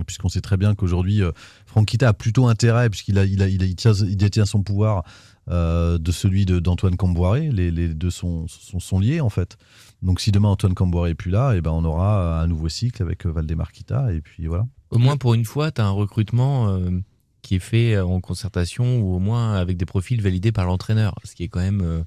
[0.07, 1.21] puisqu'on sait très bien qu'aujourd'hui,
[1.67, 4.63] Franquita a plutôt intérêt, puisqu'il a, il a, il a- il tient, il détient son
[4.63, 5.05] pouvoir
[5.49, 7.51] de celui d'Antoine Comboiré.
[7.51, 9.57] Les, les deux sont, sont, sont liés en fait.
[10.03, 13.03] Donc, si demain Antoine Comboiré est plus là, et ben on aura un nouveau cycle
[13.03, 14.67] avec euh, Valdemar Kita, et puis voilà.
[14.91, 16.91] Au moins pour une fois, tu as un recrutement euh,
[17.43, 21.35] qui est fait en concertation ou au moins avec des profils validés par l'entraîneur, ce
[21.35, 22.03] qui est quand même euh,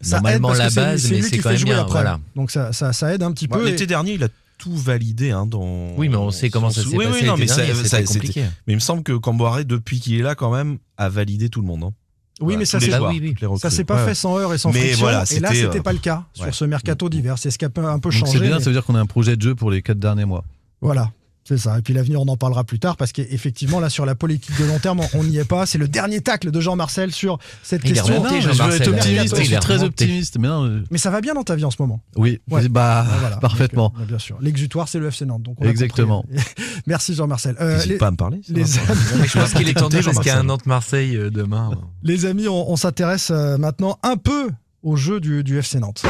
[0.00, 1.58] Ça normalement aide parce la que c'est lui- base, mais c'est qui quand fait même
[1.58, 1.78] jouer bien.
[1.80, 1.92] après.
[1.92, 2.20] Voilà.
[2.36, 3.64] Donc ça, ça, ça aide un petit Bah, peu.
[3.66, 5.94] L'été et- dernier, il a tout validé hein, dans.
[5.96, 8.42] Oui, mais on sait comment ça s'est oui, passé Oui, non, mais dernier, ça- compliqué.
[8.66, 11.60] Mais il me semble que Camboiré, depuis qu'il est là, quand même, a validé tout
[11.60, 11.84] le monde.
[11.84, 11.92] hein.
[12.40, 13.58] Oui, Voilà, mais ça c'est oui, oui.
[13.60, 14.98] Ça s'est pas Ouais, fait sans heurts et sans Mais friction.
[15.00, 16.44] voilà, et là, c'était, euh, pas le cas ouais.
[16.46, 17.38] sur ce mercato d'hiver.
[17.38, 18.32] C'est ce qui a un peu changé.
[18.32, 20.00] c'est bien, mais- ça veut dire qu'on a un projet de jeu pour les quatre
[20.00, 20.44] derniers mois.
[20.80, 21.12] Voilà.
[21.46, 21.78] C'est ça.
[21.78, 24.64] Et puis l'avenir, on en parlera plus tard parce qu'effectivement, là, sur la politique de
[24.64, 25.66] long terme, on n'y est pas.
[25.66, 28.14] C'est le dernier tacle de Jean-Marcel sur cette Il question.
[28.14, 30.38] remonté, Non, mais je veux être optimiste, je suis très optimiste.
[30.38, 32.00] Mais non, euh, Mais ça va bien dans ta vie en ce moment.
[32.16, 32.66] oui, Ouais.
[32.68, 33.36] bah, Ah, voilà.
[33.36, 33.90] parfaitement.
[33.90, 34.38] Donc, euh, bien sûr.
[34.40, 35.42] L'exutoire, c'est le FC Nantes.
[35.42, 36.24] Donc on a Exactement.
[36.86, 37.56] Merci Jean-Marcel.
[37.60, 38.40] Euh, N'hésite les, pas à me parler.
[38.48, 38.88] les amis,
[39.26, 40.44] je pense qu'il est tendu parce qu'il y a un.
[40.44, 41.72] Nantes-Marseille euh, demain.
[42.02, 44.50] les amis, on, on s'intéresse euh, maintenant un peu
[44.82, 46.02] au jeu du, du FC Nantes.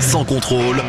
[0.00, 0.82] Sans contrôle.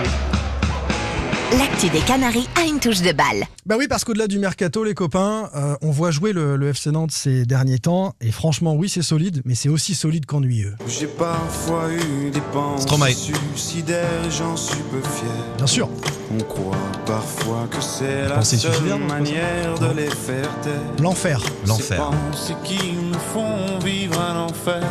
[1.58, 3.46] L'actu des Canaries a une touche de balle.
[3.66, 6.92] Bah oui, parce qu'au-delà du mercato, les copains, euh, on voit jouer le, le FC
[6.92, 8.14] Nantes ces derniers temps.
[8.22, 10.76] Et franchement, oui, c'est solide, mais c'est aussi solide qu'ennuyeux.
[10.88, 12.42] J'ai parfois eu des
[12.80, 13.08] Stromae.
[13.08, 15.32] pensées suicidaires, j'en suis peu fier.
[15.58, 15.90] Bien sûr.
[16.32, 16.78] On croit
[17.08, 20.74] parfois que c'est la seule manière de les faire taire.
[21.02, 21.42] L'enfer.
[21.66, 21.88] L'enfer.
[21.88, 24.84] Ces pensées qui me font vivre un enfer.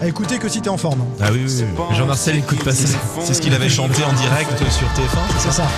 [0.00, 1.04] À écouter que si t'es en forme.
[1.20, 1.96] Ah oui, oui, oui.
[1.96, 2.98] Jean-Marcel écoute pas ça.
[3.20, 5.38] C'est ce qu'il avait chanté en direct sur TF1.
[5.38, 5.68] C'est ça.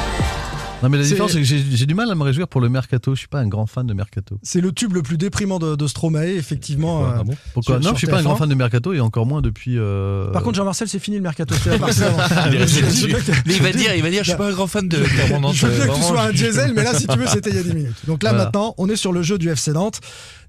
[0.82, 3.14] Non, mais la différence, c'est que j'ai du mal à me réjouir pour le mercato.
[3.14, 4.36] Je suis pas un grand fan de mercato.
[4.42, 7.04] C'est le tube le plus déprimant de, de Stromae, effectivement.
[7.04, 8.24] Ah euh, bon Pourquoi sur- Non, sur je suis pas un TF1.
[8.24, 9.76] grand fan de mercato et encore moins depuis.
[9.78, 11.54] euh, Par contre, Jean-Marcel, c'est fini le mercato.
[11.66, 11.76] Il est
[12.58, 13.10] resté Je- là-dessus.
[13.10, 14.96] je- Mais il va dire, il va dire, je suis pas un grand fan de.
[14.96, 15.02] Je
[15.66, 17.60] veux bien que tu sois un diesel, mais là, si tu veux, c'était il y
[17.60, 17.96] a 10 minutes.
[18.08, 18.44] Donc là, Voilà.
[18.46, 20.00] maintenant, on est sur le jeu du FC Nantes.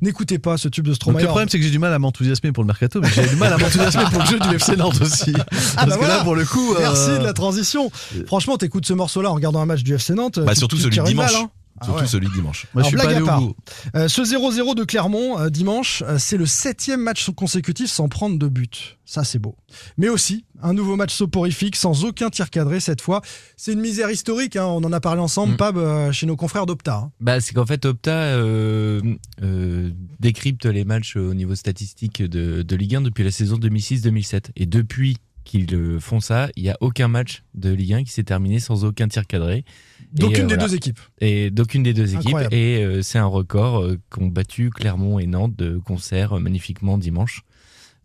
[0.03, 1.21] N'écoutez pas ce tube de Donc Stromae.
[1.21, 3.35] le problème, c'est que j'ai du mal à m'enthousiasmer pour le mercato, mais j'ai du
[3.37, 5.33] mal à m'enthousiasmer pour le jeu du FC Nantes aussi.
[5.35, 6.17] Ah Parce bah que voilà.
[6.17, 6.73] là, pour le coup.
[6.75, 7.89] euh, Merci de la transition.
[8.27, 10.39] Franchement, t'écoutes ce morceau-là en regardant un match du FC Nantes.
[10.39, 11.33] Bah, tu- surtout tu celui de dimanche.
[11.35, 11.49] hein.
[11.83, 12.07] Ah Surtout ouais.
[12.07, 12.67] celui de dimanche.
[12.73, 13.41] Moi, je Alors, suis pas blague allé à au part.
[13.41, 13.55] bout.
[13.95, 18.37] Euh, ce 0-0 de Clermont euh, dimanche, euh, c'est le septième match consécutif sans prendre
[18.39, 18.97] de but.
[19.05, 19.55] Ça, c'est beau.
[19.97, 23.21] Mais aussi, un nouveau match soporifique sans aucun tir cadré cette fois.
[23.57, 25.57] C'est une misère historique, hein, on en a parlé ensemble, Mm.
[25.57, 26.95] Pab, euh, chez nos confrères d'Opta.
[26.95, 27.11] hein.
[27.19, 29.01] Bah, c'est qu'en fait, Opta euh,
[29.43, 34.45] euh, décrypte les matchs au niveau statistique de, de Ligue 1 depuis la saison 2006-2007.
[34.55, 38.11] Et depuis qu'ils euh, font ça, il n'y a aucun match de Ligue 1 qui
[38.11, 39.65] s'est terminé sans aucun tir cadré.
[40.13, 40.67] D'aucune euh, des voilà.
[40.67, 40.99] deux équipes.
[41.19, 42.37] Et d'aucune des deux équipes.
[42.51, 47.43] Et euh, c'est un record euh, qu'ont battu Clermont et Nantes de concert magnifiquement dimanche.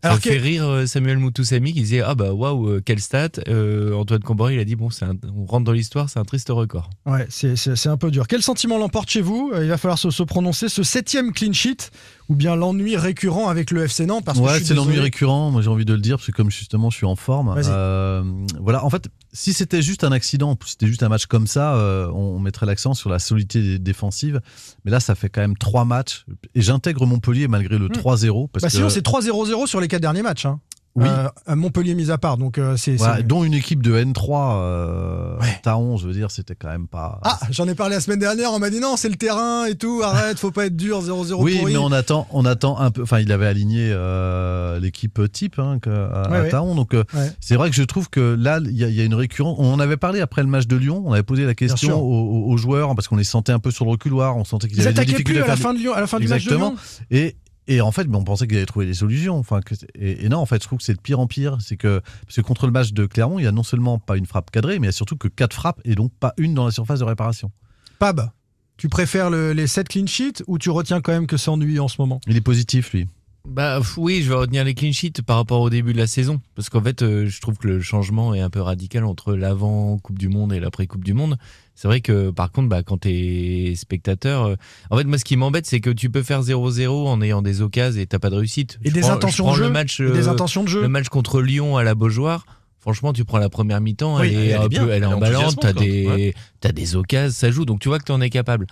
[0.01, 3.01] Ça Alors fait que- rire euh, Samuel Moutoussamy qui disait Ah bah waouh, euh, quelle
[3.01, 6.19] stat Euh, Antoine Combory, il a dit Bon, c'est un- on rentre dans l'histoire, c'est
[6.19, 6.89] un triste record.
[7.05, 7.55] Ouais, c'est-
[7.87, 8.27] un peu dur.
[8.27, 9.51] Quel sentiment l'emporte chez vous?
[9.59, 10.69] Il va falloir se, se prononcer.
[10.69, 11.89] Ce septième clean sheet
[12.29, 15.51] ou bien l'ennui récurrent avec le FC Nantes parce ouais, c'est l'ennui récurrent.
[15.51, 17.53] Moi, j'ai envie de le dire parce que comme justement, je suis en forme.
[17.57, 18.23] Euh,
[18.61, 18.85] voilà.
[18.85, 22.07] En fait, si c'était juste un accident, si c'était juste un match comme ça, euh,
[22.09, 24.41] on, on mettrait l'accent sur la solidité dé- défensive.
[24.85, 26.25] Mais là, ça fait quand même trois matchs
[26.55, 30.01] et j'intègre Montpellier malgré le 3-0 parce Bah que sinon, c'est 3-0-0 sur les quatre
[30.01, 30.45] derniers matchs.
[30.45, 30.59] hein.
[30.99, 31.07] Oui.
[31.07, 32.37] Euh, Montpellier mis à part.
[32.37, 32.97] Donc, euh, c'est.
[33.25, 37.19] dont une équipe de N3 euh, Taon, je veux dire, c'était quand même pas.
[37.23, 38.51] Ah, j'en ai parlé la semaine dernière.
[38.53, 40.01] On m'a dit non, c'est le terrain et tout.
[40.03, 41.01] Arrête, faut pas être dur.
[41.01, 41.73] 0-0 Oui, pourri.
[41.73, 43.03] mais on attend, on attend un peu.
[43.03, 46.49] Enfin, il avait aligné euh, l'équipe type hein, que- à, Ouais, à.
[46.49, 46.75] Taon.
[46.75, 47.03] Donc, euh,
[47.39, 49.55] c'est vrai que je trouve que là, il y, a- il y a une récurrence.
[49.59, 51.03] On en avait parlé après le match de Lyon.
[51.05, 53.91] On avait posé la question aux, joueurs parce qu'on les sentait un peu sur le
[53.91, 54.35] reculoir.
[54.37, 56.07] On sentait qu'ils Ils avaient des difficultés plus à la fin, de Lyon, à la
[56.07, 56.71] fin du match de Exactement.
[56.71, 56.79] Lyon.
[57.11, 57.35] Et,
[57.69, 59.37] et en fait, on pensait qu'ils avaient trouvé des solutions.
[59.37, 61.57] Enfin, que- et, et non, en fait, je trouve que c'est de pire en pire.
[61.61, 64.17] C'est que, parce que contre le match de Clermont, il y a non seulement pas
[64.17, 66.53] une frappe cadrée, mais il y a surtout que quatre frappes et donc pas une
[66.53, 67.51] dans la surface de réparation.
[67.99, 68.31] Pab,
[68.77, 71.81] tu préfères le- les 7 clean sheets ou tu retiens quand même que c'est ennuyeux
[71.81, 72.19] en ce moment?
[72.27, 73.07] Il est positif, lui.
[73.47, 76.41] Bah oui, je vais retenir les clean sheets par rapport au début de la saison.
[76.55, 79.97] Parce qu'en fait, euh, je trouve que le changement est un peu radical entre l'avant
[79.97, 81.37] Coupe du Monde et l'après Coupe du Monde.
[81.81, 84.55] C'est vrai que par contre, bah, quand t'es spectateur, euh,
[84.89, 87.61] en fait, moi, ce qui m'embête, c'est que tu peux faire 0-0 en ayant des
[87.61, 88.77] occasions et t'as pas de réussite.
[88.83, 89.71] Et Je des prends- je intentions prends de le jeu.
[89.71, 90.81] match, Et des euh, intentions de jeu.
[90.81, 92.45] Le match contre Lyon à la Beaujoire.
[92.81, 95.03] Franchement, tu prends la première mi-temps, Oui, elle, est elle est un bien, peu- elle
[95.03, 96.71] est est emballante, t'as des, ouais.
[96.73, 98.67] des occasions, ça joue, donc tu vois que t'en es capable.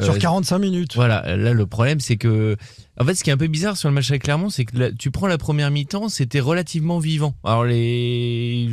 [0.00, 0.94] Sur Euh, 45 minutes.
[0.94, 2.56] voilà, là le problème c'est que
[3.00, 4.78] en fait ce qui est un peu bizarre sur le match avec Clermont, c'est que
[4.78, 7.34] là, tu prends la première mi-temps, c'était relativement vivant.
[7.44, 8.70] Alors les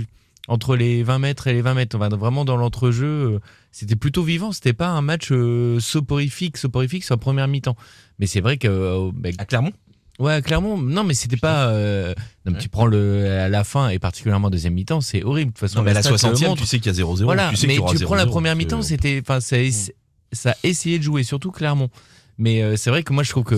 [0.49, 3.05] entre les 20 mètres et les 20 mètres, on va vraiment dans l'entrejeu,
[3.35, 3.39] euh,
[3.73, 7.75] c'était plutôt vivant, c'était pas un match euh, soporifique, soporifique sur la première mi-temps.
[8.19, 9.73] Mais c'est vrai que euh, bah, À Clermont?
[10.19, 11.69] Ouais, à Clermont, non, mais c'était pas.
[11.69, 12.13] euh,
[12.45, 15.49] non, mais Tu prends le à la fin et particulièrement deuxième mi-temps, c'est horrible.
[15.51, 16.61] De toute façon, Non, mais à la stat le 60e, montre.
[16.61, 17.23] tu sais qu'il y a 0-0.
[17.23, 19.59] Voilà, tu sais mais tu prends la 0-0, première mi-temps, euh, c'était, enfin, ça, a
[19.59, 19.91] ess-
[20.31, 21.89] ça a essayé de jouer, surtout Clermont.
[22.37, 23.55] Mais euh, c'est vrai que moi je trouve que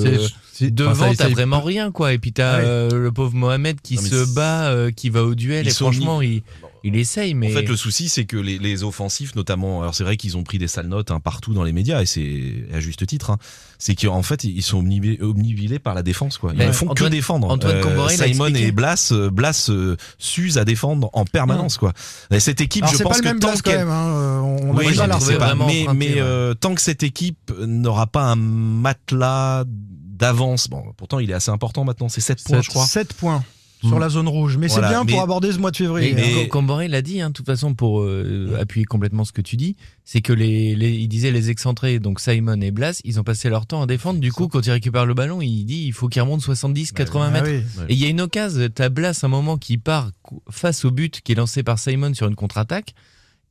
[0.62, 2.12] devant t'as vraiment rien quoi.
[2.14, 5.66] Et puis t'as euh, le pauvre Mohamed qui Non, se bat, qui va au duel
[5.66, 6.42] Ils et franchement il,
[6.88, 7.34] il essaye.
[7.34, 10.38] Mais En fait, le souci, c'est que les, les offensifs, notamment, alors c'est vrai qu'ils
[10.38, 13.32] ont pris des sales notes hein, partout dans les médias, et c'est à juste titre,
[13.32, 13.38] hein,
[13.80, 16.38] c'est qu'en fait, ils sont omnibi- omnibilés par la défense.
[16.38, 16.52] Quoi.
[16.54, 17.50] Ils Ben, ne font Antoine- que défendre.
[17.50, 21.78] Antoine Comboré l'a Simon et Blas, euh, Blas euh, s'usent à défendre en permanence.
[21.78, 21.92] Quoi.
[22.32, 24.76] Et cette équipe, Alors, je pense pas le que même tant qu'elle- hein, euh, On
[24.78, 30.70] oui, pas- vraiment mais, mais, euh, tant que cette équipe n'aura pas un matelas d'avance,
[30.70, 32.86] bon, pourtant il est assez important maintenant, c'est 7 points, je crois.
[32.86, 33.44] 7 points
[33.88, 34.00] sur Mm.
[34.00, 34.58] la zone rouge.
[34.58, 36.14] Mais Voilà, c'est bien mais- pour aborder ce mois de février.
[36.14, 36.28] Mais, hein.
[36.36, 39.56] mais- Comboré l'a dit, hein, de toute façon, pour euh, appuyer complètement ce que tu
[39.58, 43.24] dis, c'est que les, les, il disait les excentrés, donc Simon et Blas, ils ont
[43.24, 44.20] passé leur temps à défendre.
[44.20, 47.26] Du coup, quand ils récupèrent le ballon, il dit il faut qu'ils remontent 70, 80
[47.28, 47.48] Ah mètres.
[47.78, 47.84] oui.
[47.90, 50.12] Et il y a une occasion, t'as Blas un moment qui part
[50.50, 52.94] face au but qui est lancé par Simon sur une contre-attaque.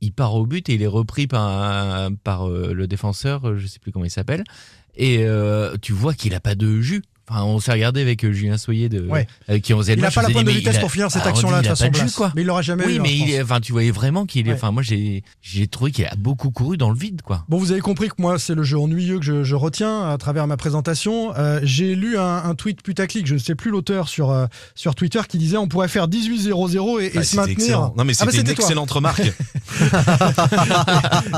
[0.01, 3.59] Il part au but et il est repris par, un- par euh, le défenseur, euh,
[3.59, 4.45] je sais plus comment il s'appelle.
[4.97, 7.03] Et euh, tu vois qu'il a pas de jus.
[7.29, 9.27] Enfin, on s'est regardé avec euh, Julien Soyer de, Ouais.
[9.63, 11.31] qui on faisait Il n'a pas la pointe de vitesse pour finir cette Ah, on
[11.31, 12.33] action-là, de il a toute façon, quoi.
[12.37, 14.47] Mais il l'aura jamais Oui, eu, hein, mais il est- enfin, tu voyais vraiment qu'il
[14.47, 14.51] est.
[14.51, 14.57] Ouais.
[14.57, 17.45] Enfin, moi, j'ai, j'ai trouvé qu'il a beaucoup couru dans le vide, quoi.
[17.49, 20.19] Bon, vous avez compris que moi, c'est le jeu ennuyeux que je, je retiens à
[20.19, 21.33] travers ma présentation.
[21.39, 24.45] Euh, J'ai lu un, un tweet putaclic, je ne sais plus l'auteur sur, euh,
[24.75, 27.57] sur Twitter, qui disait on pourrait faire 18-0-0 et, et Ah, se c'était maintenir.
[27.59, 27.95] excellent.
[27.97, 28.65] Non, mais Ah bah, c'était une toi.
[28.65, 29.23] excellente remarque.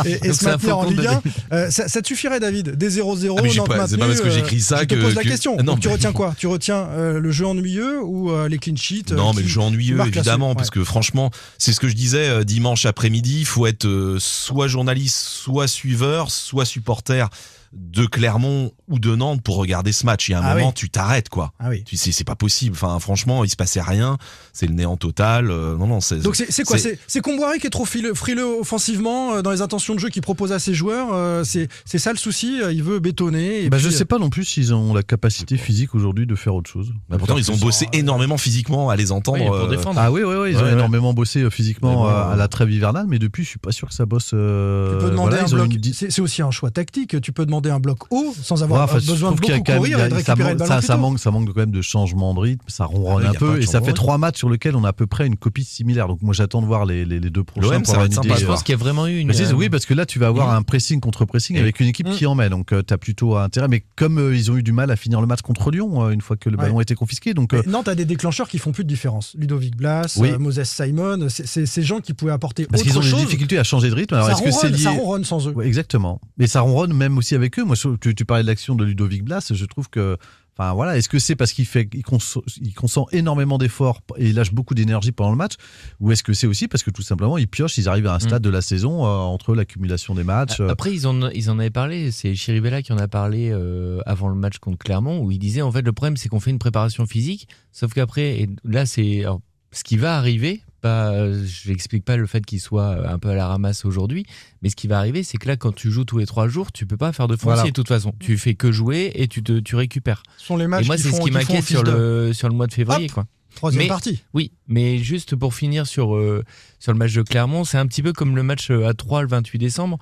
[0.05, 1.07] et, et Donc, se maintenir en Ligue de
[1.53, 1.71] 1.
[1.71, 3.43] Ça, ça te suffirait, David Des 0-0, Ah,
[3.87, 5.57] c'est pas parce que j'écris ça je te que- pose la que- question.
[5.77, 6.35] Donc, tu retiens quoi?
[6.39, 9.49] Tu retiens euh, le jeu ennuyeux ou euh, les clean sheets euh, Non, mais le
[9.49, 13.41] jeu ennuyeux, évidemment, parce que franchement, c'est ce que je disais euh, dimanche après-midi.
[13.41, 17.29] Il faut être soit journaliste, soit suiveur, soit supporter
[17.77, 20.29] de Clermont ou de Nantes pour regarder ce match.
[20.29, 20.73] Il y a un Ah moment, oui.
[20.75, 21.53] tu t'arrêtes, quoi.
[21.59, 21.83] Ah oui.
[21.85, 22.75] Tu sais, c'est pas possible.
[22.75, 24.17] Enfin, franchement, il se passait rien.
[24.53, 25.51] C'est le néant total.
[25.51, 26.19] Euh, non, non, c'est.
[26.19, 26.79] Donc c'est c'est quoi?
[26.79, 30.09] C'est c'est Comboiré qui est trop frileux, frileux offensivement euh, dans les intentions de jeu
[30.09, 31.09] qu'il propose à ses joueurs.
[31.13, 32.61] euh, c'est c'est ça le souci?
[32.71, 33.65] Il veut bétonner.
[33.65, 36.35] Et Bah, puis, je sais pas non plus s'ils ont la capacité physique aujourd'hui de
[36.35, 36.93] faire autre chose.
[37.09, 39.39] Bah, pourtant, ils ont bossé énormément physiquement à les entendre.
[39.41, 40.01] Oui, pour euh, défendre.
[40.01, 40.73] Ah oui, oui, oui, ils Ouais, ont ouais.
[40.73, 43.95] énormément bossé physiquement bon, à la trêve hivernale, mais depuis, je suis pas sûr que
[43.95, 44.31] ça bosse.
[44.35, 45.73] euh, Tu peux demander voilà, un bloc.
[45.75, 47.21] une c'est aussi un choix tactique.
[47.21, 49.57] Tu peux demander un bloc haut sans Ouais, avoir enfin, euh, besoin de y a
[49.57, 51.57] beaucoup quand même- courir il y a- et de ça, ça, manque, ça manque quand
[51.61, 54.19] même de changement de rythme, ça ronronne Ah oui, un peu, et ça fait trois
[54.19, 56.09] matchs sur lesquels on a à peu près une copie similaire.
[56.09, 57.79] Donc moi j'attends de voir les, les, les deux prochains.
[57.81, 59.19] Pour ça va avoir être une sympa Je euh, pense qu'il y a vraiment eu
[59.19, 59.27] une.
[59.29, 61.61] mais c'est- euh, oui, parce que là, tu vas avoir un pressing contre pressing Et-
[61.61, 62.13] avec une équipe Mm.
[62.13, 62.49] qui en met.
[62.49, 63.69] Donc, tu as plutôt intérêt.
[63.69, 66.11] Mais comme euh, ils ont eu du mal à finir le match contre Lyon, euh,
[66.11, 67.35] une fois que le ballon a été confisqué.
[67.35, 69.35] Donc, euh, Mais Nantes a des déclencheurs qui font plus de différence.
[69.39, 70.31] Ludovic Blas, Oui.
[70.31, 73.59] euh, Moses Simon, c'est- c'est ces gens qui pouvaient apporter parce qu'ils ont des difficultés
[73.59, 74.15] à changer de rythme.
[74.15, 75.55] Alors, ça, est-ce que c'est lié ça ronronne sans eux.
[75.63, 76.21] Exactement.
[76.39, 79.51] Mais ça ronronne même aussi avec Moi, tu, tu parlais de l'action de Ludovic Blas.
[79.55, 80.17] Je trouve que,
[80.59, 84.29] enfin voilà, est-ce que c'est parce qu'il fait, il, conso- il consent énormément d'efforts et
[84.29, 85.55] il lâche beaucoup d'énergie pendant le match,
[86.01, 88.21] ou est-ce que c'est aussi parce que tout simplement ils piochent, ils arrivent à un
[88.21, 90.61] stade de la saison euh, entre l'accumulation des matchs.
[90.61, 94.01] euh, Après, ils en, ils en avaient parlé, c'est Chiribella qui en a parlé euh,
[94.07, 96.51] avant le match contre Clermont, où il disait en fait le problème c'est qu'on fait
[96.51, 99.25] une préparation physique, sauf qu'après, et là c'est
[99.73, 103.35] ce qui va arriver, pas, je n'explique pas le fait qu'il soit un peu à
[103.35, 104.25] la ramasse aujourd'hui,
[104.63, 106.71] mais ce qui va arriver c'est que là quand tu joues tous les trois jours,
[106.73, 107.63] tu peux pas faire de foncier Voilà.
[107.65, 110.23] de toute façon, tu fais que jouer et tu, te, tu récupères.
[110.39, 112.55] Ce sont les matchs et moi c'est ce qui m'inquiète sur de- le, sur le
[112.55, 113.07] mois de février.
[113.07, 113.13] Hop.
[113.13, 113.27] quoi.
[113.55, 114.23] Troisième Mais- partie.
[114.35, 116.45] Oui, mais juste pour finir sur, euh,
[116.79, 119.23] sur le match de Clermont, c'est un petit peu comme le match euh, à 3
[119.23, 119.99] le 28 décembre.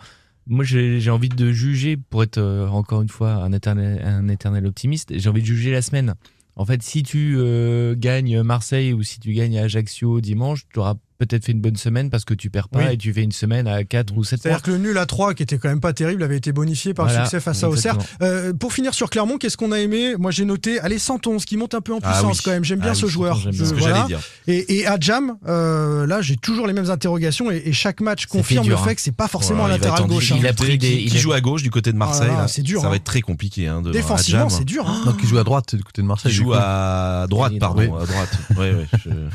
[0.46, 4.28] Moi, j'ai j'ai envie de juger, pour être euh, encore une fois un éternel, un
[4.28, 6.14] éternel optimiste, j'ai envie de juger la semaine.
[6.56, 10.94] En fait, si tu euh, gagnes Marseille ou si tu gagnes Ajaccio dimanche, tu auras
[11.18, 12.92] peut-être fait une bonne semaine parce que tu perds pas Oui.
[12.94, 14.50] et tu fais une semaine à 4 ou 7 points.
[14.50, 16.92] C'est-à-dire que le nul à 3, qui était quand même pas terrible, avait été bonifié
[16.94, 17.96] par Voilà, le succès face à Auxerre.
[18.22, 20.14] Euh, pour finir sur Clermont, qu'est-ce qu'on a aimé?
[20.18, 22.42] Moi, j'ai noté, allez, Santonce, qui monte un peu en Ah puissance oui.
[22.44, 22.64] quand même.
[22.64, 23.36] J'aime bien Ah ce oui, joueur.
[23.36, 23.58] Je- bien.
[23.58, 23.94] C'est ce que voilà.
[23.96, 24.20] j'allais dire.
[24.48, 28.28] Et, et Adjam, euh, là, j'ai toujours les mêmes interrogations et, et chaque match Ça
[28.32, 28.94] fait confirme dur, le fait hein.
[28.94, 30.32] que c'est pas forcément Voilà, il latéral gauche.
[30.32, 30.36] hein.
[30.40, 30.78] Il a difficulté.
[30.78, 32.30] pris des- Qui, il a- joue à gauche du côté de Marseille.
[32.32, 32.48] Ah là.
[32.48, 32.90] c'est dur, Ça hein.
[32.90, 33.68] va être très compliqué.
[33.68, 34.88] Hein, Défensivement, c'est dur.
[34.88, 35.02] hein.
[35.04, 36.32] donc, ils jouent à droite du côté de Marseille.
[36.32, 38.38] du joue à droite, pardon, à droite.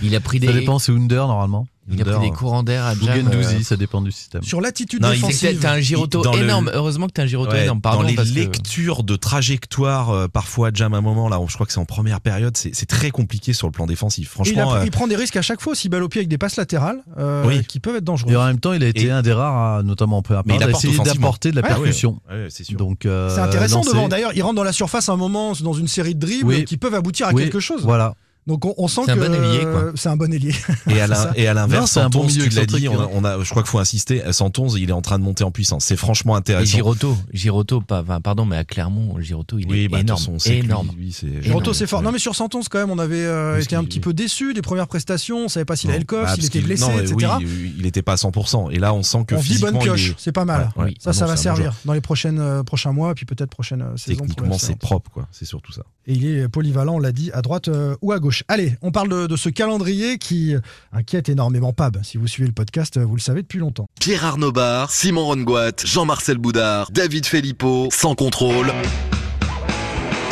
[0.01, 1.67] Il a pris Ça des, dépend, c'est Under normalement.
[1.91, 3.15] Il a pris des courants d'air à Jam.
[3.25, 4.41] Gendouzi, euh, ça dépend du système.
[4.43, 5.59] Sur l'attitude défensive.
[5.61, 6.69] t'as un giroto Dans le- énorme.
[6.73, 7.81] Heureusement que t'as un giroto Ouais, énorme.
[7.81, 11.39] Pardon, dans les parce que- lectures de trajectoire, euh, parfois Jam à un moment là,
[11.47, 14.25] je crois que c'est en première période, c'est très compliqué sur le plan défensif.
[14.25, 16.19] il, Franchement, a- euh, il prend des risques à chaque fois aussi, balle au pied
[16.19, 17.63] avec des passes latérales euh, Oui.
[17.65, 18.35] qui peuvent être Et dangereuses.
[18.35, 20.63] en même temps, il a été Et- un des rares, à, notamment en première période,
[20.63, 22.19] à essayer d'apporter de la percussion.
[22.29, 22.77] ouais, c'est sûr.
[22.77, 24.07] Donc, euh, C'est intéressant devant.
[24.07, 26.77] D'ailleurs, il rentre dans la surface à un moment dans une série de dribbles qui
[26.77, 27.83] peuvent aboutir à quelque chose.
[27.83, 28.13] Voilà.
[28.47, 30.55] Donc on, on sent que bon euh, c'est un bon ailier.
[30.87, 33.09] Et à et l'inverse, c'est un bon milieu tu l'as dit, on a, hein.
[33.13, 34.23] on a- je crois qu'il faut insister.
[34.31, 35.85] Santon, il est en train de monter en puissance.
[35.85, 36.65] C'est franchement Et intéressant.
[36.71, 40.37] Giroto, Giroto, pas, enfin, pardon, mais à Clermont, Giroto, il oui, est bah, énorme, façon,
[40.49, 40.89] lui, énorme.
[40.97, 41.99] lui, c'est- Giroto, c'est fort.
[41.99, 42.05] ouais.
[42.05, 44.61] Non, mais sur Santon, quand même, on avait euh, été un petit peu déçus des
[44.63, 45.45] premières prestations.
[45.45, 47.33] On savait pas s'il avait le coffre, Bah, s'il était blessé, non, etc.
[47.39, 48.71] Oui, il n'était pas à 100%.
[48.71, 50.71] Et là, on sent que on dit bonne pioche, est- c'est pas mal.
[50.99, 53.97] Ça, Ah ça va servir dans les prochaines, euh, prochains mois, puis peut-être prochaine euh,
[53.97, 54.21] saison.
[54.25, 55.27] Techniquement, c'est propre, quoi.
[55.31, 55.83] C'est surtout ça.
[56.07, 58.28] Et il est polyvalent, on l'a dit, à droite euh, ou à gauche.
[58.47, 60.59] Allez, on parle de, de ce calendrier qui euh,
[60.93, 61.99] inquiète énormément Pab.
[62.03, 63.87] Si vous suivez le podcast, euh, vous le savez depuis longtemps.
[63.99, 68.71] Pierre Arnaud Bar, Simon Rongoat, Jean-Marcel Boudard, David Filippo, sans contrôle.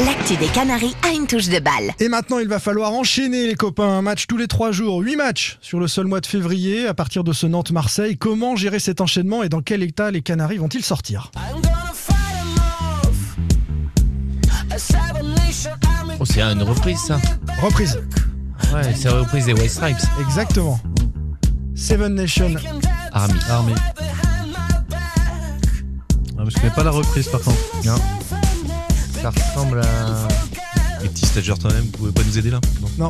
[0.05, 1.91] L'actu des Canaries a une touche de balle.
[1.99, 3.97] Et maintenant, il va falloir enchaîner les copains.
[3.97, 6.93] Un match tous les trois jours, huit matchs sur le seul mois de février à
[6.93, 8.15] partir de ce Nantes-Marseille.
[8.15, 11.31] Comment gérer cet enchaînement et dans quel état les Canaries vont-ils sortir?
[16.19, 17.19] Oh, c'est une reprise, ça.
[17.61, 17.99] Reprise.
[18.73, 19.97] Ouais, c'est la reprise des White Stripes.
[20.19, 20.79] Exactement.
[21.75, 22.53] Seven Nation
[23.13, 23.39] Army.
[23.49, 23.73] Army.
[26.39, 27.57] Ah, je connais pas la reprise par contre.
[27.85, 27.95] Non.
[29.21, 30.27] Ça ressemble à.
[31.03, 32.59] Les petits stagiaires toi-même, vous pouvez pas nous aider là?
[32.97, 33.07] Non.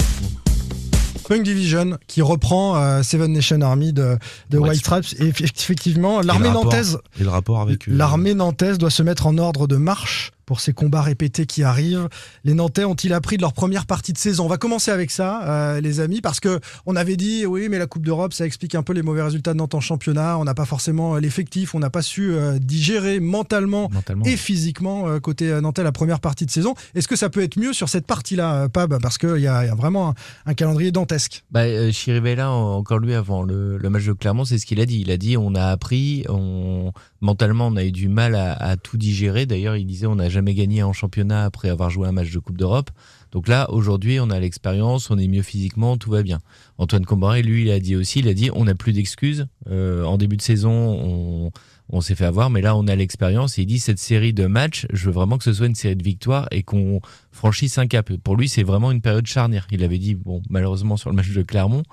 [1.28, 4.18] Punk Division qui reprend euh, Seven Nation Army de,
[4.49, 5.05] de White Stripes.
[5.20, 7.88] Et eff- effectivement, l'armée nantaise, Et le rapport avec.
[7.88, 11.61] euh, l'armée nantaise doit se mettre en ordre de marche pour ces combats répétés qui
[11.61, 12.07] arrivent.
[12.43, 14.45] Les Nantais ont-ils appris de leur première partie de saison?
[14.45, 17.77] On va commencer avec ça, euh, les amis, parce que on avait dit oui, mais
[17.77, 20.37] la Coupe d'Europe, ça explique un peu les mauvais résultats de Nantes en championnat.
[20.39, 23.91] On n'a pas forcément euh, l'effectif, on n'a pas su euh, digérer mentalement,
[24.25, 26.73] et physiquement euh, côté Nantais la première partie de saison.
[26.95, 28.99] Est-ce que ça peut être mieux sur cette partie-là, Pab?
[29.01, 30.13] Parce qu'il y, y a vraiment un,
[30.45, 31.43] un calendrier dantesque.
[31.51, 35.01] Bah, Chirivella, encore lui, avant le, le match de Clermont, c'est ce qu'il a dit.
[35.01, 38.97] Il a dit on a appris, on, mentalement, on a eu du mal à, tout
[38.97, 39.45] digérer.
[39.45, 42.39] D'ailleurs, il disait on n'a jamais gagné en championnat après avoir joué un match de
[42.39, 42.91] Coupe d'Europe.
[43.32, 46.39] Donc là, aujourd'hui, on a l'expérience, on est mieux physiquement, tout va bien.
[46.78, 49.47] Antoine Comboiré, lui, il a dit aussi, il a dit on n'a plus d'excuses.
[49.70, 51.51] Euh, en début de saison,
[51.89, 53.57] on, s'est fait avoir, mais là, on a l'expérience.
[53.57, 56.03] Il dit cette série de matchs, je veux vraiment que ce soit une série de
[56.03, 57.01] victoires et qu'on
[57.32, 58.11] franchisse un cap.
[58.24, 59.68] Pour lui, c'est vraiment une période charnière.
[59.72, 61.84] Il avait dit, bon, malheureusement sur le match de Clermont,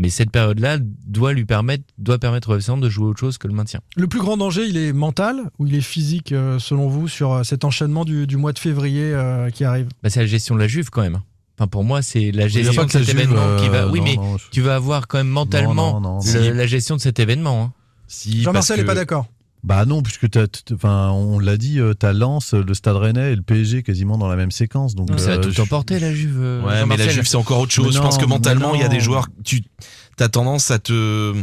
[0.00, 3.46] mais cette période-là doit lui permettre, doit permettre au FC de jouer autre chose que
[3.46, 3.80] le maintien.
[3.96, 7.32] Le plus grand danger, il est mental ou il est physique, euh, selon vous, sur
[7.32, 9.88] euh, cet enchaînement du, du mois de février euh, qui arrive?
[10.02, 11.20] Bah, c'est la gestion de la Juve quand même.
[11.58, 13.82] Enfin, pour moi, c'est la gestion de cet Juve, événement qui va.
[13.84, 16.48] euh, Oui, non, mais non, je- tu vas avoir quand même mentalement non, non, le-
[16.50, 16.54] non.
[16.56, 17.62] la gestion de cet événement.
[17.64, 17.72] hein.
[18.08, 19.26] Si, Jean-Marcel n'est que- pas d'accord.
[19.62, 23.32] Bah non, puisque t'as, t- enfin, on l'a dit, euh, t'as Lens, le Stade Rennais
[23.32, 24.94] et le PSG quasiment dans la même séquence.
[24.94, 26.38] Donc Ça va euh, tout je- emporter la Juve.
[26.40, 27.08] euh, Ouais, mais la.
[27.08, 27.94] Juve, c'est encore autre chose.
[27.94, 29.62] Je pense que mentalement, il y a des joueurs, tu
[30.18, 31.34] as tendance à te.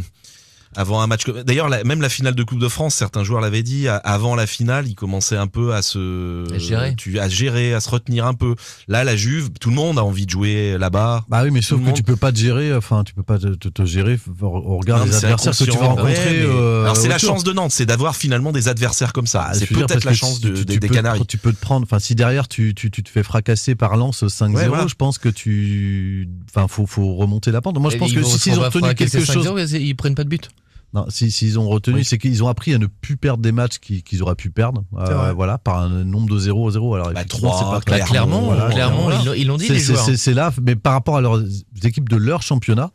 [0.76, 1.42] Avant un match comme.
[1.42, 4.46] D'ailleurs, la- même la finale de Coupe de France, certains joueurs l'avaient dit, avant la
[4.46, 6.52] finale, ils commençaient un peu à se.
[6.54, 6.94] À gérer.
[6.96, 8.54] Tu, à gérer, à se retenir un peu.
[8.86, 11.24] Là, la Juve, tout le monde a envie de jouer là-bas.
[11.28, 13.48] Bah oui, mais sauf que tu peux pas te gérer, enfin, tu peux pas te,
[13.48, 16.12] te- te gérer au, regard Non, des adversaires que tu vas rencontrer.
[16.12, 19.46] Ouais, euh, Alors, c'est la chance de Nantes, c'est d'avoir finalement des adversaires comme ça.
[19.48, 21.26] Ah, c'est peut-être la chance de- tu- des, tu des peux- Canaries.
[21.26, 24.24] Tu peux te prendre, enfin, si derrière tu, tu, tu te fais fracasser par Lens
[24.26, 24.86] 5-0, Ouais, voilà.
[24.86, 27.78] je pense que tu, enfin, faut, faut remonter la pente.
[27.78, 30.48] Moi, je pense que s'ils ont retenu quelque 5-0, chose, ils prennent pas de but.
[30.94, 32.04] Non, si, s'ils ont retenu, Oui.
[32.04, 35.32] c'est qu'ils ont appris à ne plus perdre des matchs qu'ils, auraient pu perdre, euh,
[35.32, 36.94] voilà, par un nombre de 0-0.
[36.94, 39.36] Alors, Bah, effectivement, trois, c'est pas Clairement, Bah, clairement, voilà, clairement, voilà.
[39.36, 40.04] ils l'ont- dit C'est- les c'est- joueurs.
[40.04, 41.42] C'est c'est là, mais par rapport à leurs
[41.84, 42.90] équipes de leur championnat,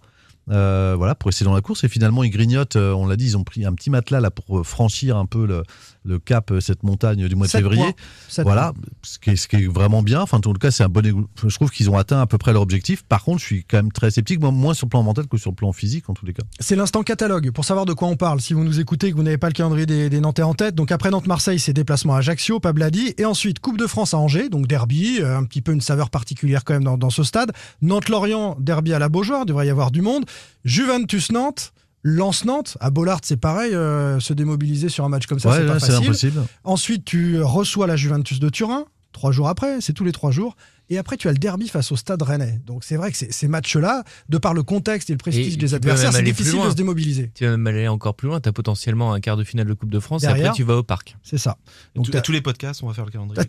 [0.52, 1.84] euh, voilà, pour essayer dans la course.
[1.84, 4.32] Et finalement, ils grignotent, euh, on l'a dit, ils ont pris un petit matelas là
[4.32, 5.64] pour franchir un peu le,
[6.06, 7.96] le cap, euh, cette montagne du mois de février.
[8.40, 10.22] Voilà, ce qui, est, ce qui est vraiment bien.
[10.22, 11.02] Enfin, en tout cas, c'est un bon.
[11.46, 13.04] Je trouve qu'ils ont atteint à peu près leur objectif.
[13.04, 15.38] Par contre, je suis quand même très sceptique, moi, moins sur le plan mental que
[15.38, 16.44] sur le plan physique, en tous les cas.
[16.60, 18.42] C'est l'instant catalogue pour savoir de quoi on parle.
[18.42, 20.54] Si vous nous écoutez et que vous n'avez pas le calendrier des, des Nantais en
[20.54, 24.18] tête, donc après Nantes-Marseille, c'est déplacement à Ajaccio, Pabladi, et ensuite Coupe de France à
[24.18, 27.24] Angers, donc derby, euh, un petit peu une saveur particulière quand même dans, dans ce
[27.24, 27.52] stade.
[27.82, 30.26] Nantes-Lorient, derby à la Beaujoire, devrait y avoir du monde.
[30.66, 31.74] Juventus-Nantes.
[32.04, 35.66] Lance-Nantes, à Bollard c'est pareil, euh, se démobiliser sur un match comme ça, ouais, c'est
[35.66, 35.96] pas facile.
[35.96, 36.42] impossible.
[36.64, 40.56] Ensuite, tu reçois la Juventus de Turin, trois jours après, c'est tous les trois jours.
[40.90, 42.60] Et après, tu as le derby face au Stade Rennais.
[42.68, 45.58] Donc c'est vrai que ces- ces matchs-là, de par le contexte et le prestige Et
[45.58, 47.32] des tu adversaires, c'est difficile de se démobiliser.
[47.36, 48.40] Tu vas même aller encore plus loin.
[48.42, 50.48] Tu as potentiellement un quart de finale de Coupe de France et Derrière.
[50.48, 51.16] après tu vas au parc.
[51.24, 51.58] C'est ça.
[51.96, 53.42] Donc, t'as- à tous les podcasts, on va faire le calendrier.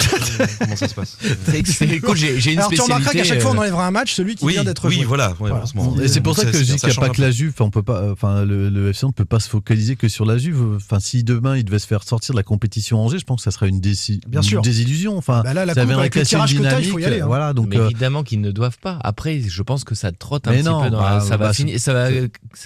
[0.60, 1.18] Comment ça se passe
[1.82, 3.18] Écoute, j'ai j'ai une Alors tu remarqueras spécialité.
[3.28, 5.04] qu'à chaque fois, on euh, enlèvera un match, celui qui Oui, vient d'être oui, joué.
[5.04, 5.64] voilà, ouais, Voilà.
[6.02, 7.50] Et c'est pour ça que je dis qu'il n'y a pas que la Juve.
[7.54, 8.10] Enfin, on peut pas.
[8.12, 10.62] Enfin, le, le FC Nantes ne peut pas se focaliser que sur la Juve.
[10.76, 13.44] Enfin, si demain il devait se faire sortir de la compétition Angers, je pense que
[13.44, 14.62] ça serait une, déci- Bien une sûr.
[14.62, 15.16] désillusion.
[15.16, 17.20] Enfin, Bah là, la ça coupe, avec le tirage que il faut y dynamique, aller,
[17.20, 17.26] hein.
[17.36, 17.68] Voilà, donc.
[17.70, 18.98] mais euh, évidemment qu'ils ne doivent pas.
[19.02, 21.46] Après, je pense que ça trotte un Mais petit non, peu dans bah, ça va
[21.48, 21.80] bah, finir.
[21.80, 22.08] Ça va,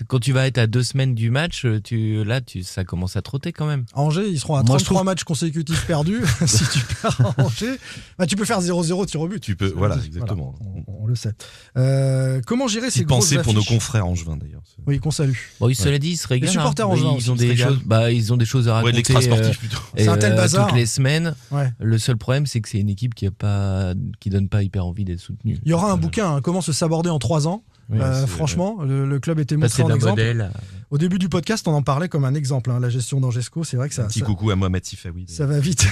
[0.07, 3.23] quand tu vas être à deux semaines du match, tu, là, tu, ça commence à
[3.23, 3.85] trotter quand même.
[3.95, 6.21] Angers, ils seront à Moi, 33 je trouve- matchs consécutifs perdus.
[6.47, 7.79] si tu perds à Angers,
[8.19, 9.41] bah, tu peux faire 0-0 tir au but.
[9.41, 10.55] Tu peux, voilà, exactement.
[10.61, 11.33] on, on le sait.
[11.77, 14.63] Euh, comment gérer ces grosses pensée pour nos affiches confrères angevins d'ailleurs.
[14.87, 15.33] Oui, qu'on salue.
[15.61, 16.51] Bon, ils cela dit, ils se régalent.
[16.53, 16.91] supporters hein.
[16.91, 19.15] angevins ils ont se des choses, bah, ils ont des choses à Ouais, raconter.
[19.17, 19.53] euh,
[19.97, 20.69] et, C'est un tel euh, bazar.
[20.69, 21.35] Toutes les semaines.
[21.51, 21.71] Ouais.
[21.79, 24.85] Le seul problème, c'est que c'est une équipe qui a pas, qui donne pas hyper
[24.87, 25.59] envie d'être soutenue.
[25.65, 27.63] Il y aura un bouquin, hein, comment se saborder en 3 ans.
[27.91, 30.11] Oui, Euh, franchement, le, le club était montré en exemple.
[30.21, 30.51] modèle.
[30.91, 32.71] Au début du podcast, on en parlait comme un exemple.
[32.71, 35.25] hein, la gestion d'Angesco, c'est vrai que ça, Un petit ça, coucou à Mohamed Tifaoui,
[35.29, 35.87] ça va vite.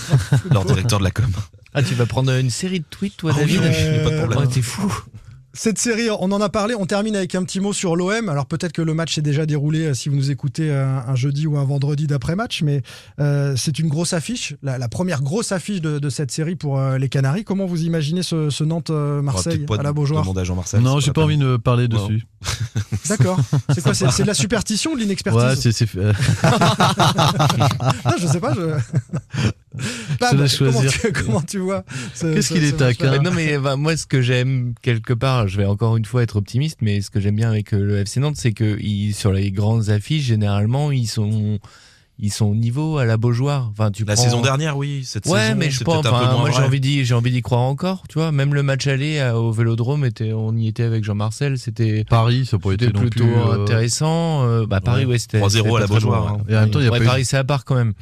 [0.50, 1.30] leur directeur de la com.
[1.74, 4.38] Ah, tu vas prendre une série de tweets, toi, oui, David oui, problème.
[4.38, 4.92] Ouais, T'es fou.
[5.54, 8.30] Cette série, on en a parlé, on termine avec un petit mot sur l'OM.
[8.30, 11.14] Alors peut-être que le match s'est déjà déroulé euh, si vous nous écoutez euh, un
[11.14, 12.80] jeudi ou un vendredi d'après-match, mais
[13.20, 16.78] euh, c'est une grosse affiche, la, la première grosse affiche de, de cette série pour
[16.78, 17.44] euh, les Canaries.
[17.44, 20.24] Comment vous imaginez ce, ce Nantes-Marseille pas à la Beaujoire?
[20.80, 22.06] non, j'ai pas la envie de parler Non.
[22.08, 22.24] dessus.
[23.10, 23.38] D'accord.
[23.74, 25.42] C'est quoi C'est de la superstition ou de l'inexpertise?
[25.42, 25.96] Ouais, c'est.
[25.96, 26.14] euh,
[28.18, 28.54] je sais pas.
[28.54, 29.50] Je...
[30.20, 30.92] Comment, choisir.
[30.92, 33.20] tu, comment tu vois ce- Qu'est-ce ce- qu'il est taquin.
[33.22, 36.36] Non mais bah, moi ce que j'aime quelque part, je vais encore une fois être
[36.36, 39.32] optimiste, mais ce que j'aime bien avec euh, le FC Nantes, c'est que ils- sur
[39.32, 41.58] les grandes affiches, généralement, ils sont
[42.18, 43.68] ils sont au niveau à la Beaujoire.
[43.72, 45.02] Enfin, tu La prends- saison dernière, oui.
[45.04, 46.06] Cette Ouais, saison, mais je pense.
[46.06, 48.04] enfin, moi, j'ai envie d'y, j'ai envie d'y croire encore.
[48.08, 51.58] Tu vois, même le match aller euh, au Vélodrome, était, on y était avec Jean-Marcel,
[51.58, 52.04] c'était.
[52.08, 53.32] Paris, ça pourrait être plutôt plus.
[53.34, 54.44] euh, intéressant.
[54.46, 55.12] Euh, bah, Paris, ouais.
[55.12, 55.38] ouais, c'était.
[55.40, 56.38] 3-0 c'était à la Beaujoire, hein.
[56.46, 56.52] ouais.
[56.52, 57.74] Et en même temps, il y a Ouais, pas eu- Paris, c'est à part quand
[57.74, 57.94] même.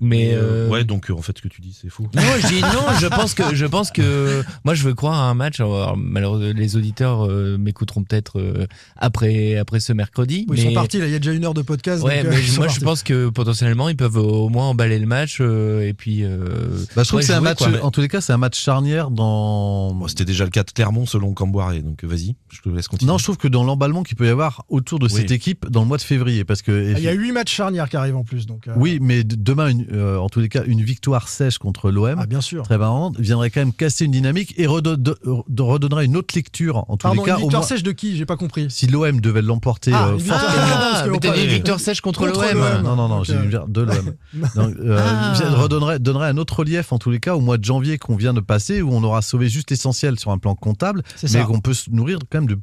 [0.00, 2.06] Mais euh, ouais, donc euh, en fait, ce que tu dis, c'est faux.
[2.14, 2.84] Non, je dis non.
[3.00, 5.58] Je pense que je pense que moi je veux croire à un match.
[5.60, 8.66] Alors, malheureusement, les auditeurs euh, m'écouteront peut-être euh,
[8.96, 10.46] après après ce mercredi.
[10.48, 12.02] Oui, Ils sont partis, là, il y a déjà une heure de podcast.
[12.02, 14.98] Ouais, donc, euh, mais sont moi je pense que potentiellement ils peuvent au moins emballer
[14.98, 16.24] le match euh, et puis.
[16.24, 17.84] euh, Bah, je trouve que c'est un match, quoi.
[17.84, 19.94] en tous les cas, c'est un match charnière dans.
[19.94, 22.88] Bon, C'était déjà le cas de Clermont selon Camboiré, donc euh, vas-y, je te laisse
[22.88, 23.10] continuer.
[23.10, 25.12] Non, je trouve que dans l'emballement qu'il peut y avoir autour de Oui.
[25.12, 27.52] cette équipe dans le mois de février, parce que Ah, Il y a huit matchs
[27.54, 28.46] charnières qui arrivent en plus.
[28.46, 31.90] Donc, euh, oui, mais demain, une- euh, en tous les cas, une victoire sèche contre
[31.90, 32.62] l'OM, Ah, bien sûr.
[32.64, 36.78] très marrante, viendrait quand même casser une dynamique et redonnerait une autre lecture.
[36.88, 38.16] En tous Pardon, les cas, une au victoire moins, sèche de qui?
[38.16, 38.66] J'ai pas compris.
[38.70, 42.40] si l'OM devait l'emporter Ah, euh, Ah, mais t'as parle- dit victoire sèche contre, Contre
[42.54, 42.82] l'OM.
[42.82, 43.26] Non, non, non, Ok.
[43.26, 44.14] j'ai de l'OM.
[44.56, 45.34] Euh, Ah.
[45.56, 48.34] redonnerait, donnerait un autre relief, en tous les cas, au mois de janvier qu'on vient
[48.34, 51.60] de passer, où on aura sauvé juste l'essentiel sur un plan comptable, C'est mais qu'on
[51.60, 52.58] peut se nourrir quand même de,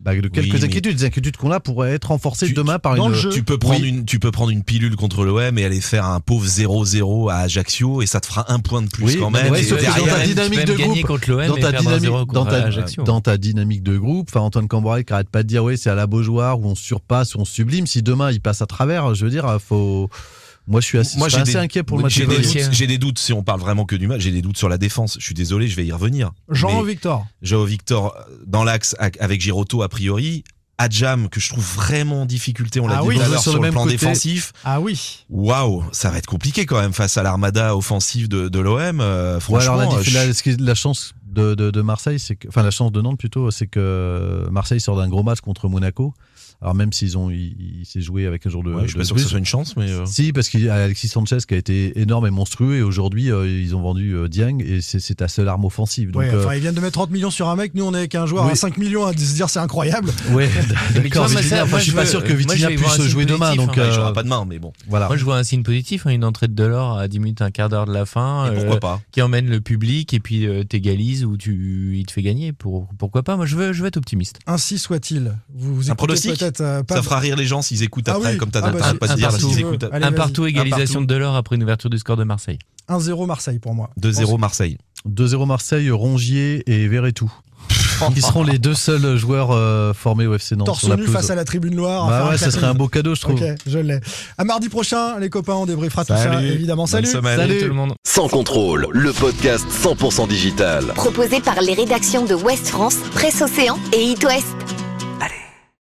[0.00, 0.96] bah, de quelques inquiétudes.
[0.96, 3.12] Des inquiétudes qu'on a pourraient être renforcées Tu- demain par une.
[3.30, 3.88] Tu peux prendre Oui.
[3.88, 7.36] une, tu peux prendre une pilule contre l'OM et aller faire un pauvre 0-0 à
[7.36, 9.52] Ajaccio et ça te fera un point de plus Oui, quand même.
[9.52, 12.44] ouais, Et derrière, dans ta dynamique de groupe, contre l'OM dans ta dynamique, 0 dans
[12.46, 13.02] ta, Ajaccio.
[13.04, 15.90] dans ta dynamique de groupe, enfin Antoine Camboire qui arrête pas de dire oui c'est
[15.90, 17.86] à la Beaujoire où on se surpasse, où on sublime.
[17.86, 20.10] Si demain il passe à travers, je veux dire, faut.
[20.66, 22.14] Moi je suis assez, Moi, inquiet pour le match.
[22.14, 24.20] j'ai de des, doutes, j'ai des doutes si on parle vraiment que du match.
[24.20, 25.16] J'ai des doutes sur la défense.
[25.18, 26.30] Je suis désolé, je vais y revenir.
[26.48, 27.26] Jean Mais Victor.
[27.42, 30.44] Joao Victor euh, dans l'axe avec Giroto a priori.
[30.78, 33.42] Adjam que je trouve vraiment en difficulté, on l'a Ah dit oui, tout à l'heure
[33.42, 33.96] sur sur, le le même plan côté.
[33.96, 34.52] défensif.
[34.64, 35.24] Ah oui.
[35.28, 39.00] Waouh, ça va être compliqué quand même face à l'armada offensive de, de l'OM.
[39.00, 42.62] euh, Ouais, franchement, alors la, euh, la- chance de, de- de Marseille, c'est que, enfin
[42.62, 46.14] la chance de Nantes plutôt, c'est que Marseille sort d'un gros match contre Monaco.
[46.62, 48.72] Alors même s'ils ont, il, il s'est joué avec un jour de.
[48.72, 50.48] ouais, je suis de pas sûr que ce soit une chance, mais euh, Si, parce
[50.48, 53.74] qu'il y a Alexis Sanchez qui a été énorme et monstrueux, et aujourd'hui euh, ils
[53.74, 56.12] ont vendu euh, Dieng, et c'est ta seule arme offensive.
[56.12, 57.74] Donc, Ouais, euh, enfin, ils viennent de mettre 30 millions sur un mec.
[57.74, 58.52] Nous, on est avec un joueur Oui.
[58.52, 60.10] à 5 millions à se dire c'est incroyable.
[60.32, 60.48] ouais,
[60.94, 61.24] d'accord.
[61.24, 63.54] enfin, moi, je suis pas sûr que Vitinha puisse signe jouer demain.
[63.54, 63.84] positif, Donc, hein.
[63.88, 65.08] il jouera pas demain, mais bon, voilà.
[65.08, 67.50] Moi je vois un signe positif, hein, une entrée de Delors à 10 minutes, un
[67.50, 70.46] quart d'heure de la fin, Et pourquoi euh, pas qui emmène le public et puis
[70.46, 72.52] euh, t'égalises ou tu il te fait gagner.
[72.52, 74.38] Pour, pourquoi pas Moi je veux je veux être optimiste.
[74.46, 75.36] Ainsi soit-il.
[75.54, 76.51] Vous, vous Un pronostic?
[76.52, 76.96] Peut-être euh, pas.
[76.96, 78.36] Ça fera rire les gens s'ils écoutent Ah après, oui.
[78.38, 79.52] comme t'as Ah bah, pas de Un dire partout.
[79.58, 79.84] écoutent.
[79.92, 81.06] Allez, un partout, égalisation partout.
[81.06, 82.58] de Delors après une ouverture du score de Marseille.
[82.88, 83.90] 1-0 Marseille pour moi.
[84.00, 84.78] 2-0 Marseille.
[85.08, 87.32] 2-0 Marseille, Rongier et Verretou.
[88.14, 91.06] Qui seront les deux seuls joueurs euh, formés au FC Nantes Torse sur la nu
[91.06, 92.06] face à la tribune noire.
[92.06, 93.40] à Bah ouais, ça serait un beau cadeau, je trouve.
[93.40, 94.00] Ok, je l'ai.
[94.38, 96.48] À mardi prochain, les copains, on débriefera tout ça, Salut.
[96.48, 96.86] évidemment.
[96.86, 97.06] Salut.
[97.06, 97.36] semaine.
[97.38, 97.92] Salut tout le monde.
[98.04, 100.86] Sans contrôle, le podcast 100% digital.
[100.96, 104.46] Proposé par les rédactions de Ouest France, Presse Océan et It West.